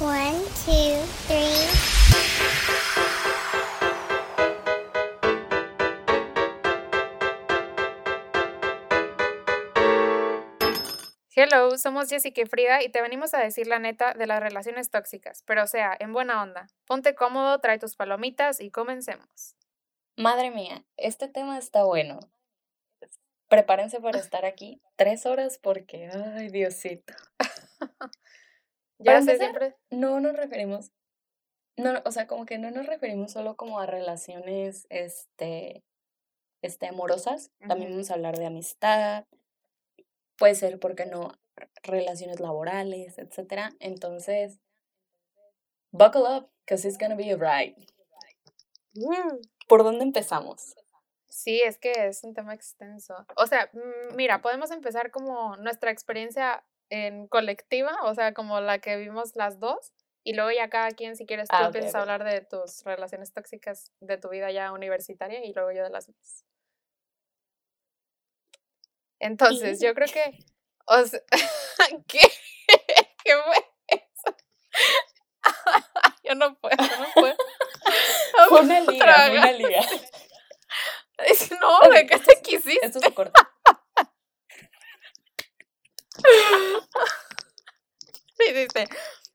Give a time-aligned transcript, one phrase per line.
[0.00, 1.68] One, two, three.
[11.36, 14.88] Hello, somos Jessica y Frida y te venimos a decir la neta de las relaciones
[14.88, 16.68] tóxicas, pero o sea, en buena onda.
[16.86, 19.54] Ponte cómodo, trae tus palomitas y comencemos.
[20.16, 22.20] Madre mía, este tema está bueno.
[23.48, 27.12] Prepárense para estar aquí tres horas porque, ay, Diosito.
[29.00, 29.76] Ya Para sé, empezar, siempre.
[29.90, 30.92] No nos referimos,
[31.76, 35.82] no, no, o sea, como que no nos referimos solo como a relaciones, este,
[36.62, 37.50] este, amorosas.
[37.66, 39.24] También vamos a hablar de amistad,
[40.36, 41.32] puede ser, ¿por qué no?
[41.82, 43.72] Relaciones laborales, etcétera.
[43.80, 44.60] Entonces,
[45.90, 47.76] buckle up, because it's gonna be a ride.
[49.66, 50.74] ¿Por dónde empezamos?
[51.28, 53.14] Sí, es que es un tema extenso.
[53.36, 58.78] O sea, mm, mira, podemos empezar como nuestra experiencia en colectiva, o sea, como la
[58.78, 62.00] que vimos las dos, y luego ya cada quien, si quieres, tú Ah, empiezas a
[62.00, 66.08] hablar de tus relaciones tóxicas de tu vida ya universitaria y luego yo de las
[66.08, 66.44] mías.
[69.18, 70.38] Entonces, yo creo que,
[70.86, 71.20] o sea,
[72.06, 72.20] ¿qué?
[73.24, 74.36] ¿Qué fue eso?
[76.24, 77.36] Yo no puedo, no puedo.
[78.48, 79.82] Fue una liga, fue una liga.
[81.60, 82.86] No, ¿de qué te quisiste?
[82.86, 83.49] Esto se corta.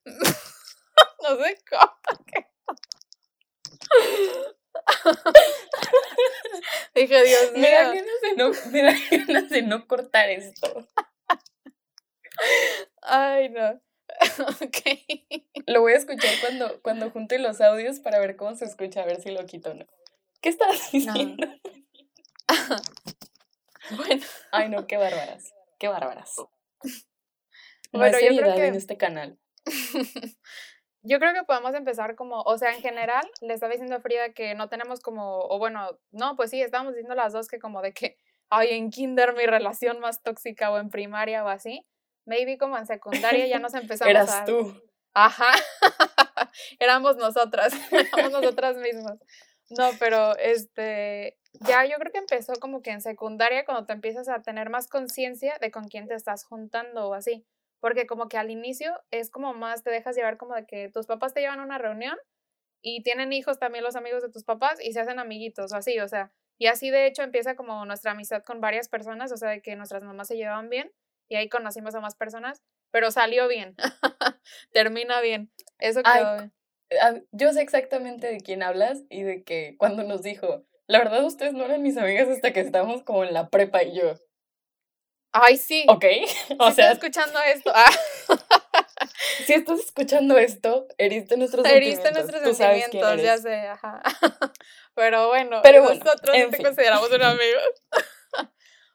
[1.21, 1.91] No sé cómo.
[2.27, 2.47] que-
[6.95, 8.03] Dije, Dios Me da mío.
[8.03, 8.93] ganas de no, me da
[9.27, 10.87] ganas de no cortar esto.
[13.01, 13.81] Ay, no.
[14.61, 14.77] Ok.
[15.67, 19.05] Lo voy a escuchar cuando, cuando junte los audios para ver cómo se escucha, a
[19.05, 19.85] ver si lo quito o no.
[20.41, 21.47] ¿Qué estás diciendo?
[23.91, 25.53] Bueno, Ay, no, qué bárbaras.
[25.79, 26.35] Qué bárbaras.
[27.95, 29.37] No Bueno, yo creo que- en este canal.
[31.01, 34.33] yo creo que podemos empezar como, o sea, en general, le estaba diciendo a Frida
[34.33, 37.81] que no tenemos como, o bueno, no, pues sí, estábamos diciendo las dos que como
[37.81, 38.17] de que,
[38.49, 41.85] ay, en kinder mi relación más tóxica o en primaria o así.
[42.25, 44.45] Maybe como en secundaria ya nos empezamos Eras a...
[44.45, 44.81] tú.
[45.13, 45.51] Ajá,
[46.79, 49.17] éramos nosotras, éramos nosotras mismas.
[49.69, 54.27] No, pero este, ya yo creo que empezó como que en secundaria cuando te empiezas
[54.27, 57.45] a tener más conciencia de con quién te estás juntando o así,
[57.79, 61.05] porque como que al inicio es como más te dejas llevar como de que tus
[61.05, 62.17] papás te llevan a una reunión
[62.81, 65.99] y tienen hijos también los amigos de tus papás y se hacen amiguitos o así,
[65.99, 69.49] o sea, y así de hecho empieza como nuestra amistad con varias personas, o sea,
[69.49, 70.91] de que nuestras mamás se llevaban bien
[71.27, 73.75] y ahí conocimos a más personas, pero salió bien,
[74.71, 76.53] termina bien, eso Ay, quedó bien.
[77.01, 81.25] Ah, Yo sé exactamente de quién hablas y de que cuando nos dijo, la verdad
[81.25, 84.13] ustedes no eran mis amigas hasta que estábamos como en la prepa y yo,
[85.37, 86.05] Ay, sí, ¿ok?
[86.59, 87.91] O si sea, estás escuchando esto, ah,
[89.45, 92.41] si estás escuchando esto, heriste nuestros heriste sentimientos.
[92.41, 94.01] nuestros sabes quién sentimientos, ya sé, ajá.
[94.95, 96.65] Pero bueno, Pero bueno, nosotros en no te fin.
[96.67, 97.59] consideramos un amigo.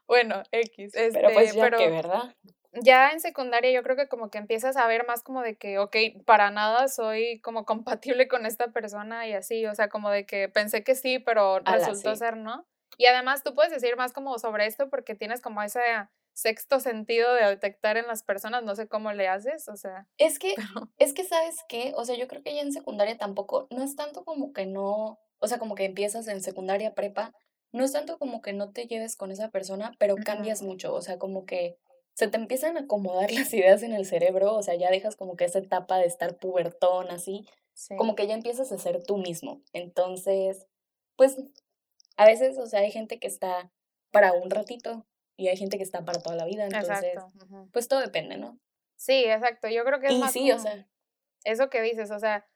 [0.06, 2.34] Bueno, X, este, Pero pues ya pero que, ¿verdad?
[2.72, 5.78] ya en secundaria yo creo que como que empiezas a ver más como de que,
[5.78, 10.24] ok, para nada soy como compatible con esta persona y así, o sea, como de
[10.26, 12.18] que pensé que sí, pero Ala, resultó sí.
[12.20, 12.66] ser no.
[12.96, 15.80] Y además tú puedes decir más como sobre esto porque tienes como ese
[16.40, 20.38] sexto sentido de detectar en las personas, no sé cómo le haces, o sea, Es
[20.38, 21.92] que, pero es que, ¿sabes qué?
[21.96, 25.18] O sea, yo creo que ya en secundaria tampoco, no es tanto como que no,
[25.38, 27.34] o sea, como que empiezas en secundaria, prepa,
[27.72, 31.02] no es tanto como que no te lleves con esa persona, pero cambias mucho, o
[31.02, 31.76] sea, como que
[32.14, 35.36] se te empiezan a acomodar las ideas en el cerebro, o sea, ya dejas como
[35.36, 37.46] que esa etapa de estar pubertón, así,
[37.96, 39.62] como que ya empiezas a ser tú mismo.
[39.72, 40.66] Entonces,
[41.16, 41.36] pues,
[42.16, 43.70] a veces, o sea, hay gente que está
[44.10, 45.06] para un ratito
[45.40, 47.32] y hay gente que está para toda la vida, entonces, Exacto.
[47.72, 48.60] pues todo depende, ¿no?
[48.96, 49.68] Sí, exacto.
[49.68, 50.86] Yo creo que es Y más sí, o sea,
[51.44, 52.46] eso que dices, o sea,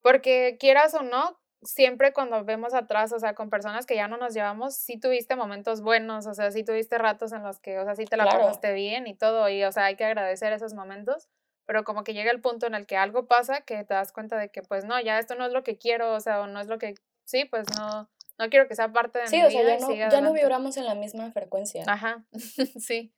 [0.00, 4.16] porque quieras o no, siempre cuando vemos atrás, o sea, con personas que ya no
[4.16, 7.84] nos llevamos, sí tuviste momentos buenos, o sea, sí tuviste ratos en los que, o
[7.84, 8.38] sea, sí te la claro.
[8.38, 11.28] pasaste bien y todo, y, o sea, hay que agradecer esos momentos,
[11.66, 14.38] pero como que llega el punto en el que algo pasa que te das cuenta
[14.38, 16.60] de que, pues, no, ya esto no es lo que quiero, o sea, o no
[16.60, 18.08] es lo que, sí, pues, no,
[18.38, 20.32] no quiero que sea parte de Sí, mi o sea, vida ya no, ya no
[20.32, 21.84] vibramos en la misma frecuencia.
[21.86, 22.24] Ajá,
[22.80, 23.12] sí,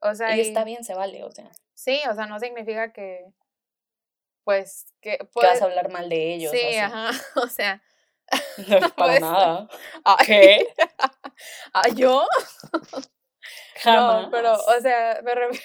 [0.00, 3.26] o sea, Y está bien, se vale, o sea, sí, o sea, no significa que,
[4.44, 6.76] pues, que que vas puede, a hablar mal de ellos o sí, así.
[6.76, 7.82] ajá, o sea,
[8.80, 9.68] No, para pues, nada.
[10.04, 10.74] ay, ¿Qué?
[11.72, 12.26] ¿ah, yo?
[13.84, 14.82] No, pero, o Jamás.
[14.82, 15.62] sea, me refiero,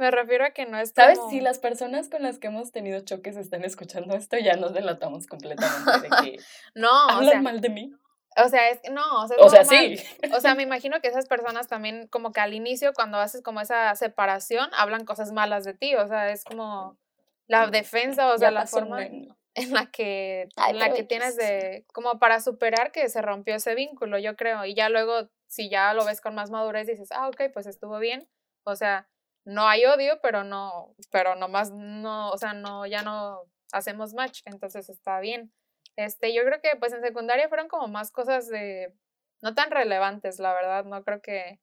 [0.00, 1.18] me refiero a que no es ¿Sabes?
[1.18, 1.30] como...
[1.30, 5.26] Si las personas con las que hemos tenido choques están escuchando esto, ya nos delatamos
[5.26, 6.38] completamente de que
[6.74, 7.92] No, o hablan sea, mal de mí.
[8.36, 9.96] o sea, es que no, o sea, es O sea, sí.
[10.34, 13.60] O sea, me imagino que esas personas también, como que al inicio, cuando haces como
[13.60, 16.98] esa separación, hablan cosas malas de ti, o sea, es como
[17.46, 19.36] la defensa, o sea, Ya la forma año.
[19.54, 23.56] en la que, Ay, en la que tienes de, como para superar que se rompió
[23.56, 27.08] ese vínculo, yo creo, y ya luego, si ya lo ves con más madurez, dices,
[27.10, 28.28] ah, ok, pues estuvo bien,
[28.64, 29.08] o sea,
[29.44, 33.42] no hay odio, pero no, pero nomás no, o sea, no, ya no
[33.72, 35.52] hacemos match, entonces está bien.
[35.96, 38.94] Este, yo creo que pues en secundaria fueron como más cosas de,
[39.42, 41.60] no tan relevantes, la verdad, no creo que,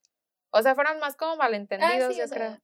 [0.52, 2.58] o sea, fueron más como malentendidos, Ah, sí, yo creo.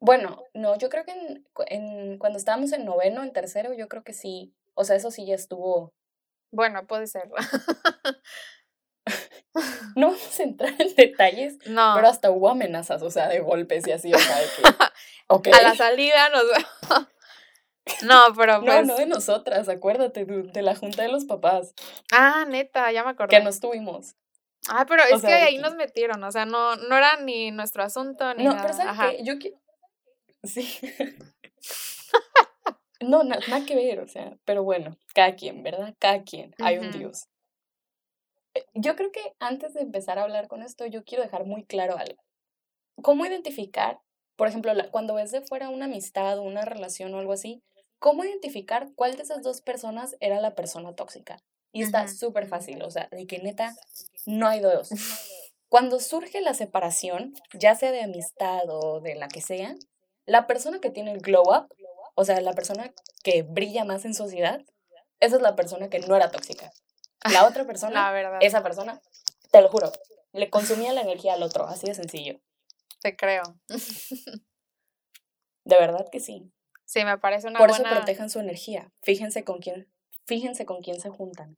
[0.00, 4.02] Bueno, no, yo creo que en, en- cuando estábamos en noveno, en tercero, yo creo
[4.02, 4.54] que sí.
[4.74, 5.92] O sea, eso sí ya estuvo.
[6.50, 7.30] Bueno, puede ser.
[9.96, 11.92] No vamos a entrar en detalles, No.
[11.96, 15.50] pero hasta hubo amenazas, o sea, de golpes y así, o sea, de que.
[15.52, 16.42] A la salida nos
[18.02, 18.86] No, pero No, pues.
[18.86, 21.72] no de nosotras, acuérdate, de la junta de los papás
[22.12, 23.36] Ah, neta, ya me acordé.
[23.36, 24.14] que nos tuvimos.
[24.68, 27.50] Ah, pero es que sea, ahí que- nos metieron, o sea, no, no era ni
[27.50, 28.62] nuestro asunto ni No, nada.
[28.62, 29.24] pero ¿sabes qué?
[29.24, 29.54] Yo que...
[30.44, 30.78] Sí.
[33.00, 35.94] No, na- nada que ver, o sea, pero bueno, cada quien, ¿verdad?
[35.98, 36.90] Cada quien, hay un.
[36.92, 37.28] Dios.
[38.60, 41.64] Eh, Yo creo que antes de empezar a hablar con esto, yo quiero dejar muy
[41.64, 42.22] claro algo.
[43.02, 44.00] ¿Cómo identificar,
[44.36, 47.62] por ejemplo, la- cuando ves de fuera una amistad o una relación o algo así,
[47.98, 51.38] cómo identificar cuál de esas dos personas era la persona tóxica?
[51.72, 53.74] Y está súper fácil, o sea, de que neta
[54.26, 54.90] no hay dos.
[55.68, 59.76] Cuando surge la separación, ya sea de amistad o de la que sea,
[60.26, 61.68] la persona que tiene el glow up,
[62.16, 62.92] o sea, la persona
[63.22, 64.60] que brilla más en sociedad,
[65.20, 66.72] esa es la persona que no era tóxica.
[67.32, 69.00] La otra La persona, verdad, esa persona,
[69.50, 69.92] te lo juro,
[70.32, 72.40] le consumía la energía al otro, así de sencillo.
[73.00, 73.42] te creo.
[75.64, 76.50] De verdad que sí.
[76.84, 78.90] Sí, me parece una Por eso protejan su energía.
[79.02, 79.88] Fíjense con quién,
[80.26, 81.56] fíjense con quién se juntan.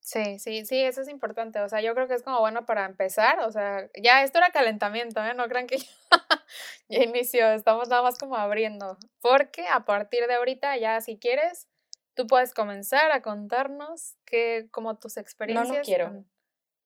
[0.00, 1.60] Sí, sí, sí, eso es importante.
[1.60, 3.38] O sea, yo creo que es como bueno para empezar.
[3.40, 5.34] O sea, ya esto era calentamiento, ¿eh?
[5.34, 5.86] No crean que ya,
[6.88, 7.52] ya inició.
[7.52, 8.98] Estamos nada más como abriendo.
[9.20, 11.68] Porque a partir de ahorita, ya si quieres,
[12.14, 16.06] tú puedes comenzar a contarnos que, como tus experiencias quiero.
[16.06, 16.30] con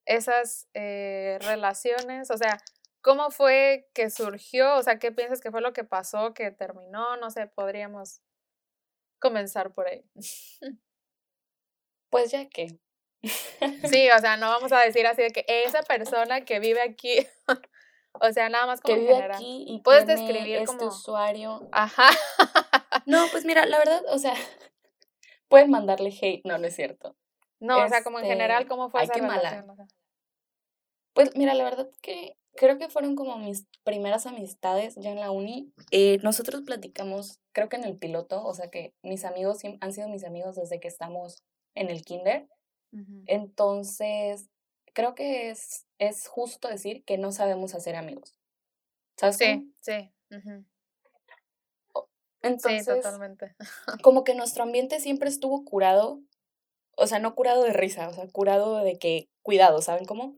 [0.06, 2.30] esas eh, relaciones.
[2.30, 2.58] O sea,
[3.02, 4.76] ¿cómo fue que surgió?
[4.76, 7.16] O sea, ¿qué piensas que fue lo que pasó, que terminó?
[7.16, 8.20] No sé, podríamos
[9.20, 10.04] comenzar por ahí.
[12.10, 12.78] Pues ya que.
[13.90, 17.26] Sí, o sea, no vamos a decir así de que esa persona que vive aquí,
[18.12, 19.36] o sea, nada más como que vive general.
[19.36, 21.68] aquí y Puedes tiene describir este como- usuario.
[21.72, 22.08] Ajá.
[23.06, 24.34] No, pues mira, la verdad, o sea,
[25.48, 27.16] pueden mandarle hate, no, no es cierto.
[27.60, 29.50] No, o sea, como en general, Este, ¿cómo fue ay, esa qué mala.
[29.50, 29.88] relación?
[31.14, 35.30] Pues mira, la verdad que creo que fueron como mis primeras amistades ya en la
[35.30, 35.72] uni.
[35.90, 40.08] Eh, nosotros platicamos, creo que en el piloto, o sea que mis amigos han sido
[40.08, 41.42] mis amigos desde que estamos
[41.74, 42.46] en el kinder.
[43.26, 44.48] Entonces,
[44.92, 48.34] creo que es, es justo decir que no sabemos hacer amigos.
[49.16, 49.64] ¿Sabes cómo?
[49.80, 50.36] Sí, sí.
[50.36, 50.64] ujú.
[52.48, 53.54] Entonces, Sí, totalmente.
[54.02, 56.20] como que nuestro ambiente siempre estuvo curado,
[56.96, 60.36] o sea, no curado de risa, o sea, curado de que, cuidado, ¿saben cómo?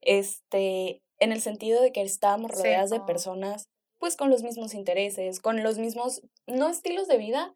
[0.00, 3.68] Este, en el sentido de que estábamos Sí, rodeadas de personas,
[3.98, 7.54] pues con los mismos intereses, con los mismos, no estilos de vida,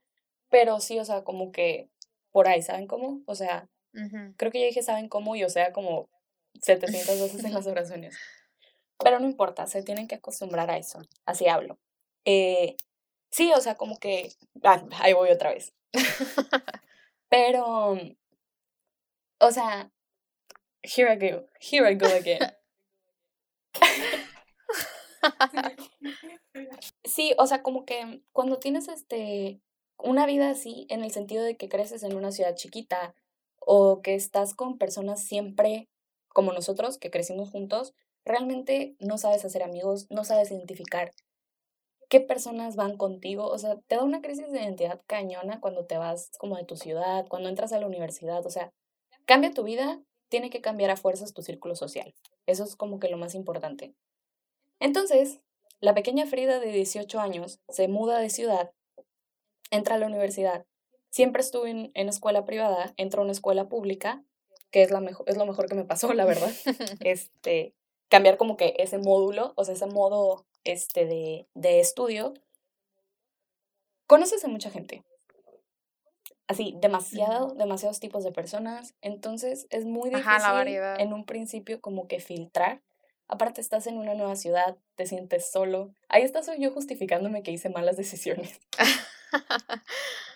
[0.50, 1.88] pero sí, o sea, como que
[2.30, 3.22] por ahí, ¿saben cómo?
[3.26, 4.34] O sea, Ujú.
[4.36, 5.36] creo que ya dije, ¿saben cómo?
[5.36, 6.08] Y o sea, como
[6.62, 8.16] 700 veces en las oraciones.
[8.98, 11.78] Pero no importa, se tienen que acostumbrar a eso, así hablo.
[12.24, 12.76] Eh,
[13.34, 14.32] sí, o sea, como que,
[14.62, 15.74] ah, ahí voy otra vez.
[17.28, 17.98] Pero,
[19.40, 19.90] o sea,
[20.82, 22.40] here I go, here I go again.
[27.02, 29.60] Sí, o sea, como que cuando tienes este
[29.98, 33.14] una vida así, en el sentido de que creces en una ciudad chiquita
[33.58, 35.88] o que estás con personas siempre
[36.28, 37.94] como nosotros, que crecimos juntos,
[38.24, 41.12] realmente no sabes hacer amigos, no sabes identificar
[42.14, 45.98] qué personas van contigo, o sea, te da una crisis de identidad cañona cuando te
[45.98, 48.72] vas como de tu ciudad, cuando entras a la universidad, o sea,
[49.24, 52.14] cambia tu vida, tiene que cambiar a fuerzas tu círculo social.
[52.46, 53.96] Eso es como que lo más importante.
[54.78, 55.40] Entonces,
[55.80, 58.70] la pequeña Frida de 18 años se muda de ciudad,
[59.72, 60.66] entra a la universidad.
[61.10, 64.22] Siempre estuve en, en escuela privada, entró a una escuela pública,
[64.70, 66.52] que es, la mejor, es lo mejor que me pasó, la verdad.
[67.04, 67.74] Este,
[68.08, 72.34] cambiar como que ese módulo, o sea, ese modo este, de, de estudio.
[74.06, 75.04] Conoces a mucha gente.
[76.46, 78.94] Así, demasiado, demasiados tipos de personas.
[79.00, 82.82] Entonces, es muy difícil Ajá, en un principio como que filtrar.
[83.28, 85.94] Aparte, estás en una nueva ciudad, te sientes solo.
[86.08, 88.60] Ahí estás yo justificándome que hice malas decisiones.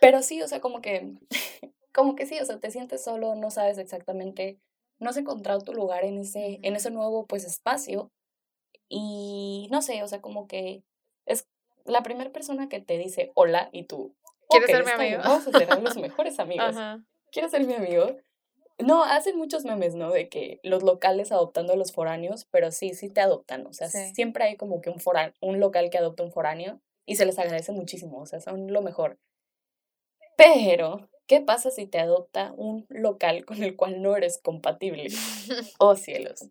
[0.01, 1.15] Pero sí, o sea, como que,
[1.95, 4.59] como que sí, o sea, te sientes solo, no sabes exactamente,
[4.99, 8.11] no has encontrado tu lugar en ese, en ese nuevo, pues, espacio.
[8.89, 10.83] Y no sé, o sea, como que
[11.27, 11.47] es
[11.85, 14.15] la primera persona que te dice hola y tú.
[14.49, 16.69] ¿Quieres "Ok, ser mi amigo?" Vamos a ser los mejores amigos.
[16.77, 17.05] Ajá.
[17.31, 18.17] ¿Quieres ser mi amigo?
[18.79, 20.11] No, hacen muchos memes, ¿no?
[20.13, 23.67] De que los locales adoptando a los foráneos, pero sí, sí te adoptan.
[23.67, 24.15] O sea, Sí.
[24.15, 27.39] siempre hay como que un, fora- un local que adopta un foráneo y se les
[27.39, 28.21] agradece muchísimo.
[28.21, 29.19] O sea, son lo mejor.
[30.37, 35.09] Pero, ¿qué pasa si te adopta un local con el cual no eres compatible?
[35.81, 36.49] Oh cielos.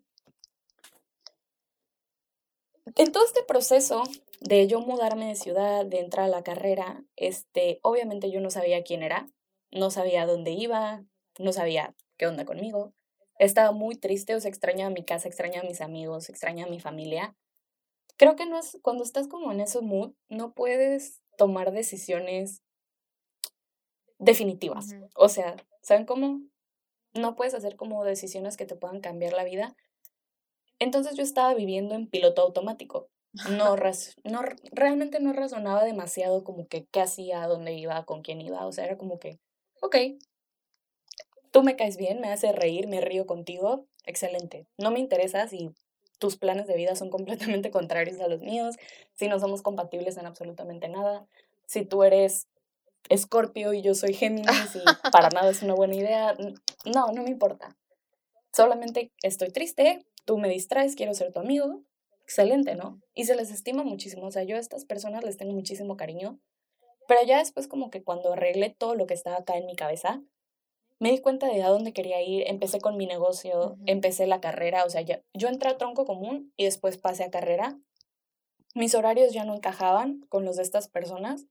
[2.96, 4.02] En todo este proceso
[4.40, 8.82] de yo mudarme de ciudad, de entrar a la carrera, este, obviamente yo no sabía
[8.82, 9.28] quién era,
[9.70, 11.04] no sabía dónde iba,
[11.38, 12.94] no sabía qué onda conmigo.
[13.38, 16.80] Estaba muy triste, o sea, extrañaba mi casa, extrañaba a mis amigos, extrañaba a mi
[16.80, 17.36] familia.
[18.16, 22.62] Creo que no es, cuando estás como en ese mood, no puedes tomar decisiones
[24.18, 24.88] definitivas.
[25.14, 26.40] O sea, ¿saben cómo?
[27.14, 29.76] No puedes hacer como decisiones que te puedan cambiar la vida.
[30.78, 33.08] Entonces yo estaba viviendo en piloto automático.
[33.50, 33.76] No,
[34.24, 34.42] no
[34.72, 38.66] realmente no razonaba demasiado como que qué hacía, dónde iba, con quién iba.
[38.66, 39.38] O sea, era como que,
[39.80, 39.96] ok,
[41.50, 44.66] tú me caes bien, me haces reír, me río contigo, excelente.
[44.76, 45.70] No me interesas si
[46.18, 48.76] tus planes de vida son completamente contrarios a los míos,
[49.14, 51.26] si no somos compatibles en absolutamente nada,
[51.66, 52.46] si tú eres
[53.08, 56.36] Escorpio y yo soy Géminis y para nada es una buena idea.
[56.84, 57.76] No, no me importa.
[58.52, 61.80] Solamente estoy triste, tú me distraes, quiero ser tu amigo.
[62.22, 63.00] Excelente, ¿no?
[63.14, 64.26] Y se les estima muchísimo.
[64.26, 66.38] O sea, yo a estas personas les tengo muchísimo cariño.
[67.08, 70.22] Pero ya después como que cuando arreglé todo lo que estaba acá en mi cabeza,
[70.98, 74.84] me di cuenta de a dónde quería ir, empecé con mi negocio, empecé la carrera,
[74.84, 77.78] o sea, ya, yo entré a tronco común y después pasé a carrera.
[78.74, 81.46] Mis horarios ya no encajaban con los de estas personas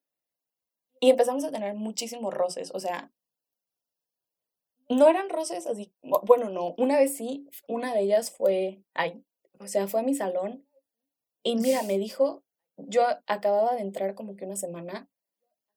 [0.99, 3.11] y empezamos a tener muchísimos roces, o sea,
[4.89, 9.23] no eran roces así, bu- bueno, no, una vez sí, una de ellas fue, ay,
[9.59, 10.67] o sea, fue a mi salón
[11.43, 12.43] y mira, me dijo,
[12.77, 15.09] yo acababa de entrar como que una semana,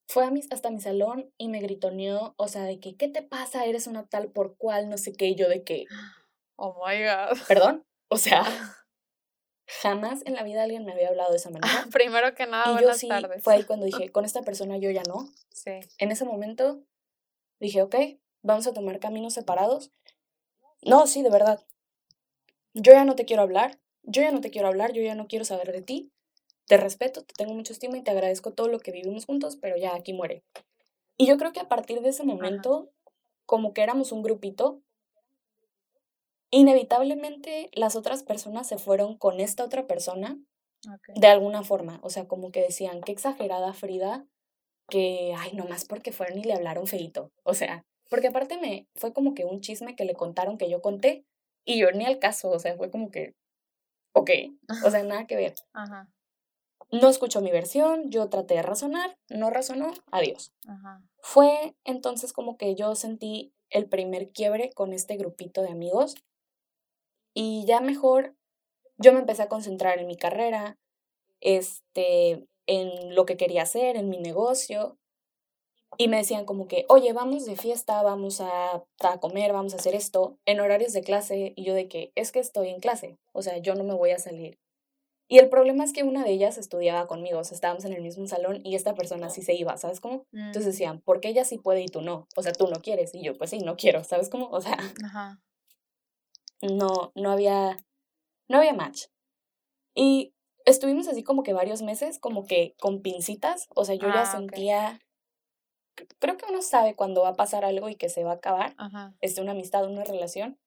[0.07, 3.21] fue a mis, hasta mi salón y me gritoneó, o sea, de que, ¿qué te
[3.23, 3.65] pasa?
[3.65, 5.85] Eres una tal por cual, no sé qué, y yo de que,
[6.57, 7.37] Oh my god.
[7.47, 8.43] perdón, o sea,
[9.81, 11.71] jamás en la vida alguien me había hablado de esa manera.
[11.91, 13.43] Primero que nada, Y yo buenas sí, tardes.
[13.43, 15.29] fue ahí cuando dije, con esta persona yo ya no.
[15.49, 15.79] Sí.
[15.97, 16.83] En ese momento
[17.59, 17.95] dije, ok,
[18.41, 19.91] vamos a tomar caminos separados.
[20.83, 21.63] No, sí, de verdad.
[22.73, 25.27] Yo ya no te quiero hablar, yo ya no te quiero hablar, yo ya no
[25.27, 26.11] quiero saber de ti.
[26.67, 29.75] Te respeto, te tengo mucho estima y te agradezco todo lo que vivimos juntos, pero
[29.77, 30.43] ya aquí muere.
[31.17, 32.91] Y yo creo que a partir de ese momento,
[33.45, 34.81] como que éramos un grupito,
[36.49, 40.39] inevitablemente las otras personas se fueron con esta otra persona
[40.87, 41.09] Ok.
[41.15, 41.99] de alguna forma.
[42.03, 44.25] O sea, como que decían, qué exagerada Frida,
[44.87, 47.31] que, ay, nomás porque fueron y le hablaron feito.
[47.43, 50.81] O sea, porque aparte me fue como que un chisme que le contaron que yo
[50.81, 51.25] conté
[51.63, 53.35] y yo ni al caso, o sea, fue como que,
[54.13, 54.29] ok,
[54.85, 55.55] o sea, nada que ver.
[55.73, 56.09] Ajá.
[56.91, 60.53] No escuchó mi versión, yo traté de razonar, no razonó, adiós.
[60.67, 61.01] Ajá.
[61.21, 66.15] Fue entonces como que yo sentí el primer quiebre con este grupito de amigos
[67.33, 68.35] y ya mejor
[68.97, 70.77] yo me empecé a concentrar en mi carrera,
[71.39, 74.97] este, en lo que quería hacer, en mi negocio
[75.97, 79.77] y me decían como que, oye, vamos de fiesta, vamos a, a comer, vamos a
[79.77, 83.17] hacer esto en horarios de clase y yo de que es que estoy en clase,
[83.33, 84.57] o sea, yo no me voy a salir.
[85.27, 88.01] Y el problema es que una de ellas estudiaba conmigo, o sea, estábamos en el
[88.01, 90.25] mismo salón y esta persona sí se iba, ¿sabes cómo?
[90.33, 92.27] Entonces Mm, decían, ¿por qué ella sí puede y tú no?
[92.35, 93.15] O sea, tú no quieres.
[93.15, 94.49] Y yo, pues sí, no quiero, ¿sabes cómo?
[94.49, 95.39] O sea, Ajá.
[96.61, 97.77] no, no había,
[98.49, 99.05] no había match.
[99.95, 100.33] Y
[100.65, 103.67] estuvimos así como que varios meses, como que con pincitas.
[103.75, 104.99] O sea, yo ya Ah, sentía,
[106.19, 108.73] creo que uno sabe cuando va a pasar algo y que se va a acabar,
[108.77, 109.13] Ajá.
[109.21, 110.59] es una amistad, una relación.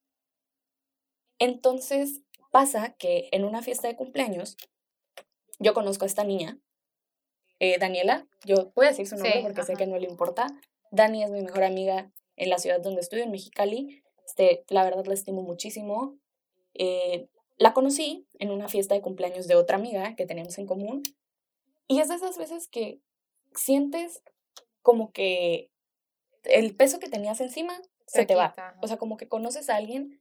[1.38, 4.57] Entonces pasa que en una fiesta de cumpleaños,
[5.59, 6.59] yo conozco a esta niña,
[7.61, 9.78] eh, Daniela, yo voy a decir su nombre Sí, porque sé ajá.
[9.78, 10.47] que no le importa.
[10.90, 14.02] Dani es mi mejor amiga en la ciudad donde estudio, en Mexicali.
[14.26, 16.16] Este, la verdad la estimo muchísimo.
[16.75, 21.02] Eh, la conocí en una fiesta de cumpleaños de otra amiga que tenemos en común.
[21.87, 23.00] Y es de esas veces que
[23.54, 24.23] sientes
[24.85, 25.71] como que
[26.45, 28.55] el peso que tenías encima se, te va.
[28.83, 30.21] O sea, como que conoces a alguien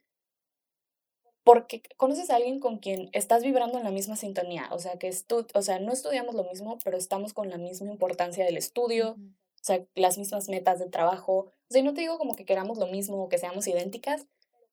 [1.44, 4.70] porque conoces a alguien con quien estás vibrando en la misma sintonía.
[4.72, 7.92] O sea, que estu o sea, no estudiamos lo mismo, pero estamos con la misma
[7.92, 11.34] importancia del estudio, o sea, las mismas metas de trabajo.
[11.34, 14.28] O sea, y no te digo como que queramos lo mismo o que seamos idénticas,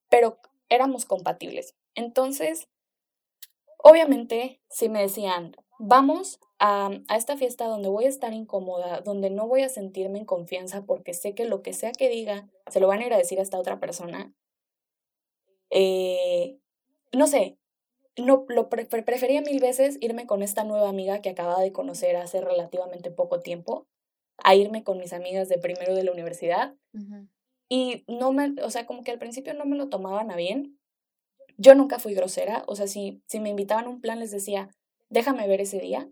[0.08, 1.74] pero éramos compatibles.
[1.96, 2.68] Entonces,
[3.78, 9.30] obviamente, si me decían, vamos a, a esta fiesta donde voy a estar incómoda, donde
[9.30, 12.78] no voy a sentirme en confianza porque sé que lo que sea que diga, se
[12.80, 14.32] lo van a ir a decir a esta otra persona,
[15.70, 16.58] eh,
[17.12, 17.58] no sé,
[18.16, 21.72] no, lo pre- pre- prefería mil veces irme con esta nueva amiga que acababa de
[21.72, 23.86] conocer hace relativamente poco tiempo,
[24.42, 26.74] a irme con mis amigas de primero de la universidad.
[27.68, 30.78] Y no me, o sea, como que al principio no me lo tomaban a bien.
[31.56, 34.70] Yo nunca fui grosera, o sea, si, si me invitaban a un plan les decía,
[35.08, 36.10] déjame ver ese día.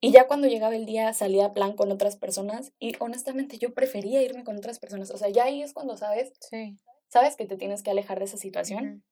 [0.00, 3.74] Y ya cuando llegaba el día salía a plan con otras personas y honestamente yo
[3.74, 5.10] prefería irme con otras personas.
[5.10, 6.76] O sea, ya ahí es cuando sabes, Sí.
[7.08, 9.02] sabes que te tienes que alejar de esa situación.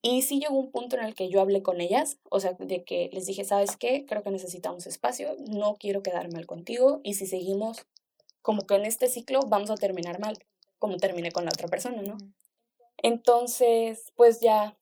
[0.00, 2.84] Y sí llegó un punto en el que yo hablé con ellas, o sea, de
[2.84, 4.06] que les dije, ¿sabes qué?
[4.06, 7.84] Creo que necesitamos espacio, no quiero quedar mal contigo y si seguimos
[8.40, 10.38] como que en este ciclo vamos a terminar mal,
[10.78, 12.16] como terminé con la otra persona, ¿no?
[13.02, 14.78] Entonces, pues ya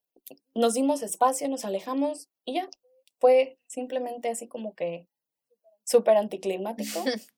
[0.54, 2.68] nos dimos espacio, nos alejamos y ya,
[3.18, 5.08] fue simplemente así como que
[5.86, 7.02] súper anticlimático.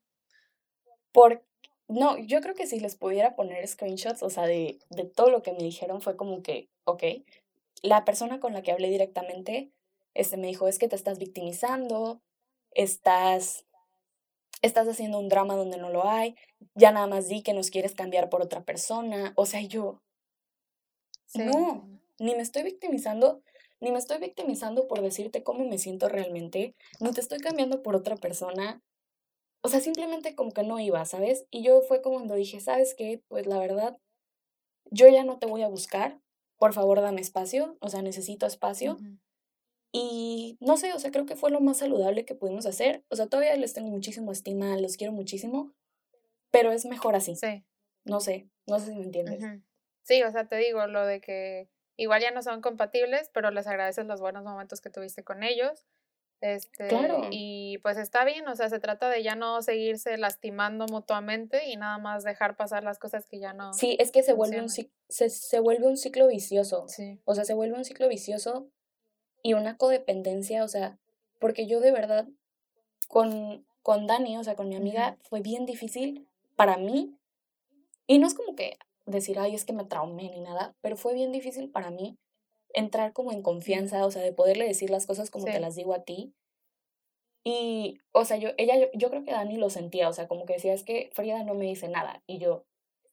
[1.12, 1.44] Por,
[1.88, 5.42] no, yo creo que si les pudiera poner screenshots, o sea, de, de todo lo
[5.42, 7.02] que me dijeron, fue como que, ok,
[7.82, 9.70] la persona con la que hablé directamente,
[10.14, 12.20] este, me dijo, es que te estás victimizando,
[12.72, 13.64] estás,
[14.62, 16.34] estás haciendo un drama donde no lo hay,
[16.74, 20.02] ya nada más di que nos quieres cambiar por otra persona, o sea, yo,
[21.26, 21.42] Sí.
[21.44, 21.86] no,
[22.18, 23.42] ni me estoy victimizando,
[23.80, 27.96] ni me estoy victimizando por decirte cómo me siento realmente, ni te estoy cambiando por
[27.96, 28.82] otra persona.
[29.62, 31.46] O sea, simplemente como que no iba, ¿sabes?
[31.50, 33.22] Y yo fue como cuando dije, ¿sabes qué?
[33.28, 33.98] Pues la verdad,
[34.90, 36.20] yo ya no te voy a buscar.
[36.58, 37.76] Por favor, dame espacio.
[37.80, 38.98] O sea, necesito espacio.
[39.92, 43.04] Y no sé, o sea, creo que fue lo más saludable que pudimos hacer.
[43.08, 45.72] O sea, todavía les tengo muchísimo estima, los quiero muchísimo,
[46.50, 47.36] pero es mejor así.
[47.36, 47.64] Sí.
[48.04, 49.42] No sé, no sé si me entiendes.
[49.42, 49.62] Ujú.
[50.02, 53.66] Sí, o sea, te digo lo de que igual ya no son compatibles, pero les
[53.66, 55.84] agradeces los buenos momentos que tuviste con ellos.
[56.40, 57.26] Este, Claro.
[57.32, 61.74] y pues está bien, o sea, se trata de ya no seguirse lastimando mutuamente y
[61.76, 63.74] nada más dejar pasar las cosas que ya no.
[63.74, 66.86] Sí, es que se vuelve, un, se, se vuelve un ciclo vicioso.
[66.86, 67.20] Sí.
[67.24, 68.68] O sea, se vuelve un ciclo vicioso
[69.42, 70.96] y una codependencia, o sea,
[71.40, 72.28] porque yo de verdad
[73.08, 77.16] con, con Dani, o sea, con mi amiga, fue bien difícil para mí.
[78.06, 78.78] Y no es como que
[79.10, 82.18] decir, ay, es que me traumé ni nada, pero fue bien difícil para mí
[82.74, 85.94] entrar como en confianza, o sea, de poderle decir las cosas como te las digo
[85.94, 86.34] a ti.
[87.44, 90.44] Y, o sea, yo, ella, yo, yo creo que Dani lo sentía, o sea, como
[90.44, 92.22] que decía, es que Frida no me dice nada.
[92.26, 92.66] Y yo,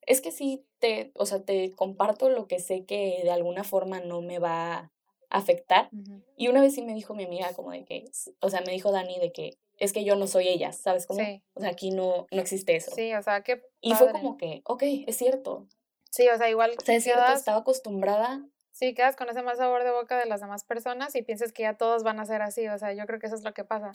[0.06, 4.02] es que sí te, o sea, te comparto lo que sé que de alguna forma
[4.02, 4.92] no me va a
[5.30, 5.90] afectar.
[6.36, 8.06] Y una vez sí me dijo mi amiga como de que,
[8.42, 11.20] o sea, me dijo Dani de que es que yo no soy ella, ¿sabes cómo?
[11.20, 11.42] Sí.
[11.54, 12.92] O sea, aquí no, no existe eso.
[12.96, 15.68] Sí, o sea, qué y fue como que, ok, es cierto.
[16.16, 18.42] Sí, o sea, igual O sea, es cierto, quedas, estaba acostumbrada.
[18.72, 21.64] sí, quedas con ese mal sabor de boca de las demás personas y piensas que
[21.64, 23.66] ya todos van a ser así, o sea, yo creo que eso es lo que
[23.66, 23.92] pasa.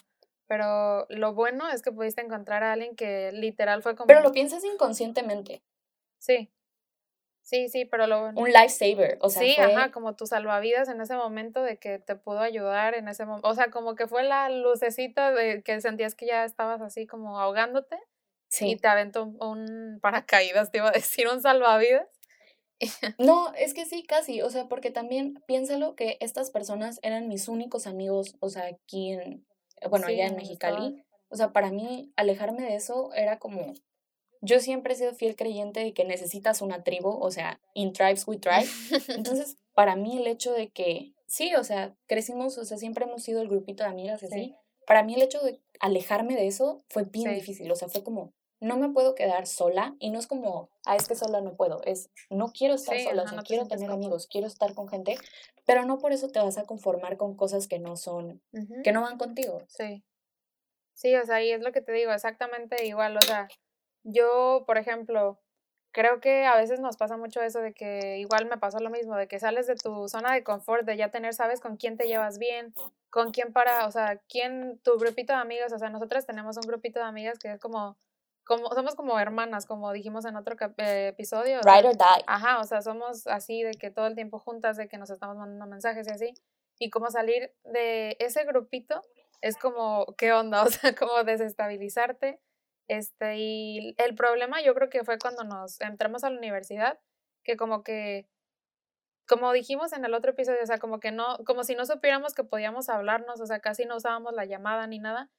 [0.47, 4.33] Pero lo bueno es que pudiste encontrar a alguien que literal fue como, Pero lo
[4.33, 5.63] piensas inconscientemente.
[6.19, 6.51] sí,
[7.41, 9.17] sí, sí, pero lo Un lifesaver.
[9.23, 12.41] O sea, sí, fue, ajá, como tu salvavidas en ese momento de que te pudo
[12.41, 16.27] ayudar en ese momento, o sea, como que fue la lucecita de que sentías que
[16.27, 17.97] ya estabas así como ahogándote
[18.61, 22.07] y te aventó un, un paracaídas, te iba a decir, un salvavidas.
[23.19, 24.41] No, es que sí, casi.
[24.43, 29.13] O sea, porque también piénsalo que estas personas eran mis únicos amigos, o sea, aquí
[29.13, 29.45] en,
[29.91, 30.37] bueno, Sí, allá en.
[30.37, 31.05] Mexicali.
[31.29, 33.75] O sea, para mí, alejarme de eso era como.
[34.41, 38.27] Yo siempre he sido fiel creyente de que necesitas una tribu, o sea, in tribes
[38.27, 38.67] we thrive.
[39.09, 43.23] Entonces, para mí, el hecho de que, sí, o sea, crecimos, o sea, siempre hemos
[43.23, 44.35] sido el grupito de amigas así.
[44.35, 44.55] Sí.
[44.87, 47.35] Para mí, el hecho de alejarme de eso fue bien Sí.
[47.35, 47.71] difícil.
[47.71, 49.95] O sea, fue como, no me puedo quedar sola.
[49.99, 51.83] Y no es como, ah, es que sola no puedo.
[51.85, 54.47] Es, no quiero estar Sí, sola, o ajá, sea, no te quiero tener amigos, quiero
[54.47, 55.17] estar con gente.
[55.67, 58.43] Pero no por eso te vas a conformar con cosas que no son,
[58.85, 59.63] que no van contigo.
[59.69, 60.05] Sí.
[60.95, 63.17] Sí, o sea, y es lo que te digo, exactamente igual.
[63.17, 63.49] O sea,
[64.03, 65.41] yo, por ejemplo,
[65.93, 69.17] creo que a veces nos pasa mucho eso de que igual me pasó lo mismo,
[69.17, 72.07] de que sales de tu zona de confort, de ya tener, sabes, con quién te
[72.07, 72.75] llevas bien,
[73.11, 76.67] con quién para, o sea, quién, tu grupito de amigas, o sea, nosotras tenemos un
[76.67, 77.97] grupito de amigas que es como,
[78.51, 81.61] como, somos como hermanas, como dijimos en otro eh, episodio.
[81.61, 82.25] o sea, Ride or die.
[82.27, 85.37] Ajá, o sea, somos así de que todo el tiempo juntas, de que nos estamos
[85.37, 86.35] mandando mensajes y así.
[86.77, 89.03] Y como salir de ese grupito
[89.41, 90.63] es como, ¿qué onda?
[90.67, 92.41] O sea, como desestabilizarte.
[92.89, 96.99] Este, y el problema yo creo que fue cuando nos entramos a la universidad,
[97.45, 98.27] que como que,
[99.29, 102.35] como dijimos en el otro episodio, o sea, como que no, como si no supiéramos
[102.35, 105.31] que podíamos hablarnos, o sea, casi no usábamos la llamada ni nada.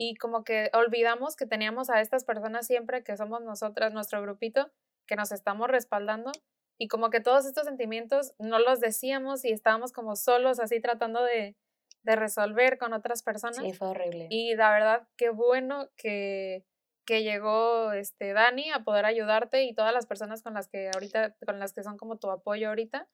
[0.00, 4.70] Y como que olvidamos que teníamos a estas personas siempre que somos nosotras, nuestro grupito,
[5.08, 6.30] que nos estamos respaldando
[6.78, 11.24] y como que todos estos sentimientos no los decíamos y estábamos como solos así tratando
[11.24, 11.56] de,
[12.04, 13.56] de resolver con otras personas.
[13.56, 14.28] Sí, fue horrible.
[14.30, 16.64] Y la verdad, qué bueno que,
[17.04, 21.34] que llegó este Dani a poder ayudarte y todas las personas con las que ahorita,
[21.44, 23.08] con las que son como tu apoyo ahorita.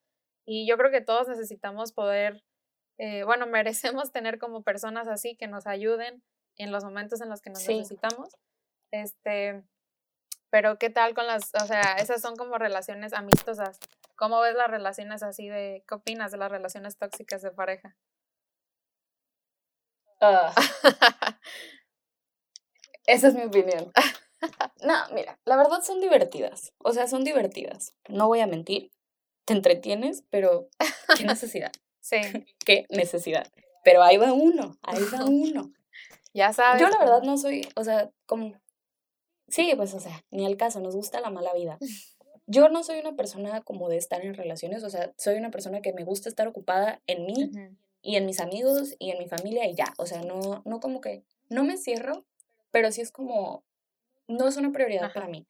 [0.47, 2.45] Y yo creo que todos necesitamos poder
[2.99, 6.23] eh, bueno, merecemos tener como personas así que nos ayuden
[6.57, 8.29] en los momentos en los que nos necesitamos.
[8.91, 9.65] Este,
[10.51, 13.79] pero ¿qué tal con las, o sea, esas son como relaciones amistosas?
[14.17, 17.97] ¿Cómo ves las relaciones así de, qué opinas de las relaciones tóxicas de pareja?
[20.21, 20.55] Ah.
[23.07, 23.93] esa es mi opinión.
[24.83, 26.73] no, mira, la verdad son divertidas.
[26.79, 27.95] O sea, son divertidas.
[28.09, 28.93] No voy a mentir.
[29.45, 30.69] Te entretienes, pero
[31.17, 31.73] qué necesidad.
[32.01, 32.21] Sí.
[32.65, 33.51] qué necesidad.
[33.83, 35.73] Pero ahí va uno, ahí va uno.
[36.35, 36.83] Ya sabes.
[36.83, 38.53] Yo la verdad no soy, o sea, como
[39.49, 41.79] Sí, pues, o sea, ni al caso, nos gusta la mala vida.
[42.47, 45.81] Yo no soy una persona como de estar en relaciones, o sea, soy una persona
[45.81, 47.51] que me gusta estar ocupada en mí
[48.03, 51.01] y en mis amigos y en mi familia y ya, o sea, no, no como
[51.01, 52.27] que, no me cierro,
[52.71, 53.65] pero sí es como,
[54.29, 55.47] no es una prioridad para mí.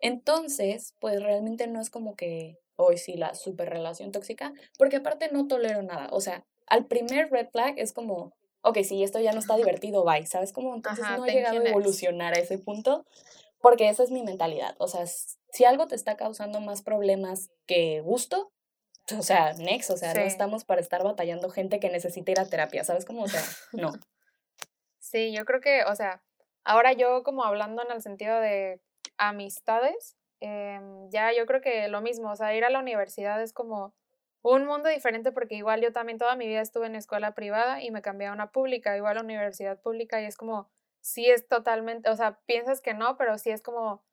[0.00, 5.30] Entonces, pues realmente no es como que hoy sí la super relación tóxica, porque aparte
[5.32, 9.32] no tolero nada, o sea, al primer red flag es como, ok, sí, esto ya
[9.32, 10.74] no está divertido, bye, ¿sabes cómo?
[10.74, 13.06] Entonces no he llegado a evolucionar a ese punto
[13.60, 14.74] porque esa es mi mentalidad.
[14.78, 18.52] O sea, si algo te está causando más problemas que gusto,
[19.16, 22.48] o sea, next, o sea, no estamos para estar batallando gente que necesita ir a
[22.48, 23.22] terapia, ¿sabes cómo?
[23.22, 23.92] O sea, no.
[24.98, 26.22] Sí, yo creo que, o sea,
[26.64, 28.80] ahora yo como hablando en el sentido de
[29.18, 33.52] amistades, em, ya yo creo que lo mismo, o sea, ir a la universidad es
[33.52, 33.94] como
[34.52, 37.90] un mundo diferente porque igual yo también toda mi vida estuve en escuela privada y
[37.90, 42.10] me cambié a una pública, igual a universidad pública y es como, sí es totalmente,
[42.10, 44.04] o sea, piensas que no, pero sí es como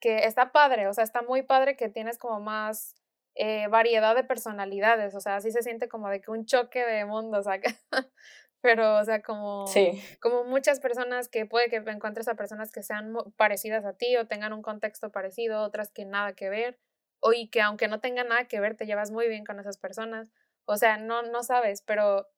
[0.00, 2.94] que está padre, o sea, está muy padre que tienes como más
[3.34, 7.04] eh, variedad de personalidades, o sea, así se siente como de que un choque de
[7.04, 7.74] mundos acá.
[8.60, 9.64] pero, o sea, como,
[10.20, 14.28] como muchas personas que puede que encuentres a personas que sean parecidas a ti o
[14.28, 16.78] tengan un contexto parecido, otras que nada que ver,
[17.22, 19.78] o y que aunque no tenga nada que ver, te llevas muy bien con esas
[19.78, 20.32] personas.
[20.66, 22.28] O sea, no, no sabes, pero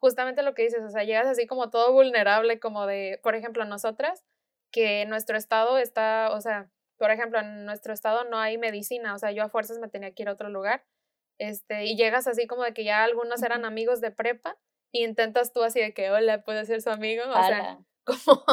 [0.00, 3.64] justamente lo que dices, o sea, llegas así como todo vulnerable, como de, por ejemplo,
[3.64, 4.24] nosotras,
[4.72, 9.18] que nuestro estado está, o sea, por ejemplo, en nuestro estado no hay medicina, o
[9.18, 10.84] sea, yo a fuerzas me tenía que ir a otro lugar,
[11.38, 14.56] este, y llegas así como de que ya algunos eran amigos de prepa,
[14.92, 17.78] y intentas tú así de que, hola, puedo ser su amigo, o sea,
[18.24, 18.44] como,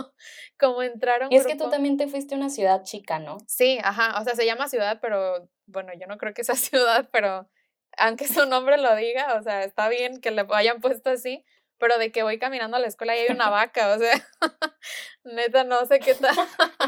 [0.60, 1.32] como entraron.
[1.32, 3.38] Y es que tú también te fuiste a una ciudad chica, ¿no?
[3.48, 7.10] Sí, ajá, o sea, se llama ciudad, pero bueno, yo no creo que sea ciudad,
[7.12, 7.50] pero
[7.98, 11.46] aunque su nombre lo diga, o sea, está bien que le hayan puesto así,
[11.78, 14.28] pero de que voy caminando a la escuela y hay una vaca, o sea,
[15.24, 16.36] neta, no sé qué tal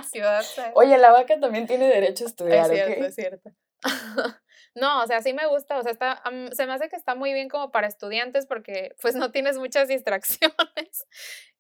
[0.10, 0.44] ciudad
[0.76, 3.52] Oye, la vaca también tiene derecho a estudiar, Es cierto, es cierto.
[4.76, 7.34] no, o sea, sí me gusta, o sea, está, se me hace que está muy
[7.34, 11.06] bien como para estudiantes porque pues no tienes muchas distracciones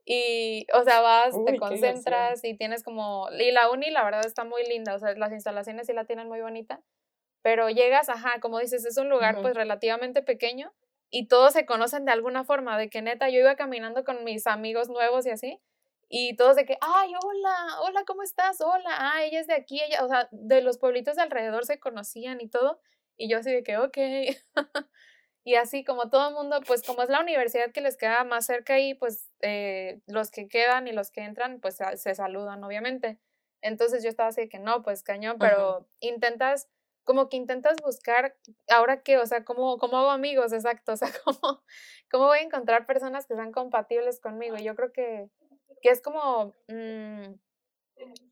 [0.09, 4.45] y, o sea, vas, te concentras y tienes como, y la uni la verdad está
[4.45, 6.81] muy linda, o sea, las instalaciones sí la tienen muy bonita,
[7.41, 10.73] pero llegas, ajá, como dices, es un lugar pues relativamente pequeño
[11.09, 14.47] y todos se conocen de alguna forma, de que neta yo iba caminando con mis
[14.47, 15.59] amigos nuevos y así,
[16.07, 18.61] y todos de que, ay, hola, hola, ¿cómo estás?
[18.61, 21.81] Hola, ah, ella es de aquí, ella, o sea, de los pueblitos de alrededor se
[21.81, 22.79] conocían y todo,
[23.17, 23.97] y yo así de que, ok.
[25.47, 28.45] Y así como todo el mundo, pues como es la universidad que les queda más
[28.45, 33.17] cerca ahí, pues eh, los que quedan y los que entran, pues se saludan, obviamente.
[33.61, 36.67] Entonces yo estaba así de que no, pues cañón, pero intentas,
[37.05, 38.35] como que intentas buscar,
[38.67, 40.51] ahora qué, o sea, ¿cómo, cómo hago amigos?
[40.51, 41.63] Exacto, o sea, ¿cómo,
[42.11, 44.57] ¿cómo voy a encontrar personas que sean compatibles conmigo?
[44.57, 45.29] Yo creo que,
[45.81, 47.35] que es como, mm,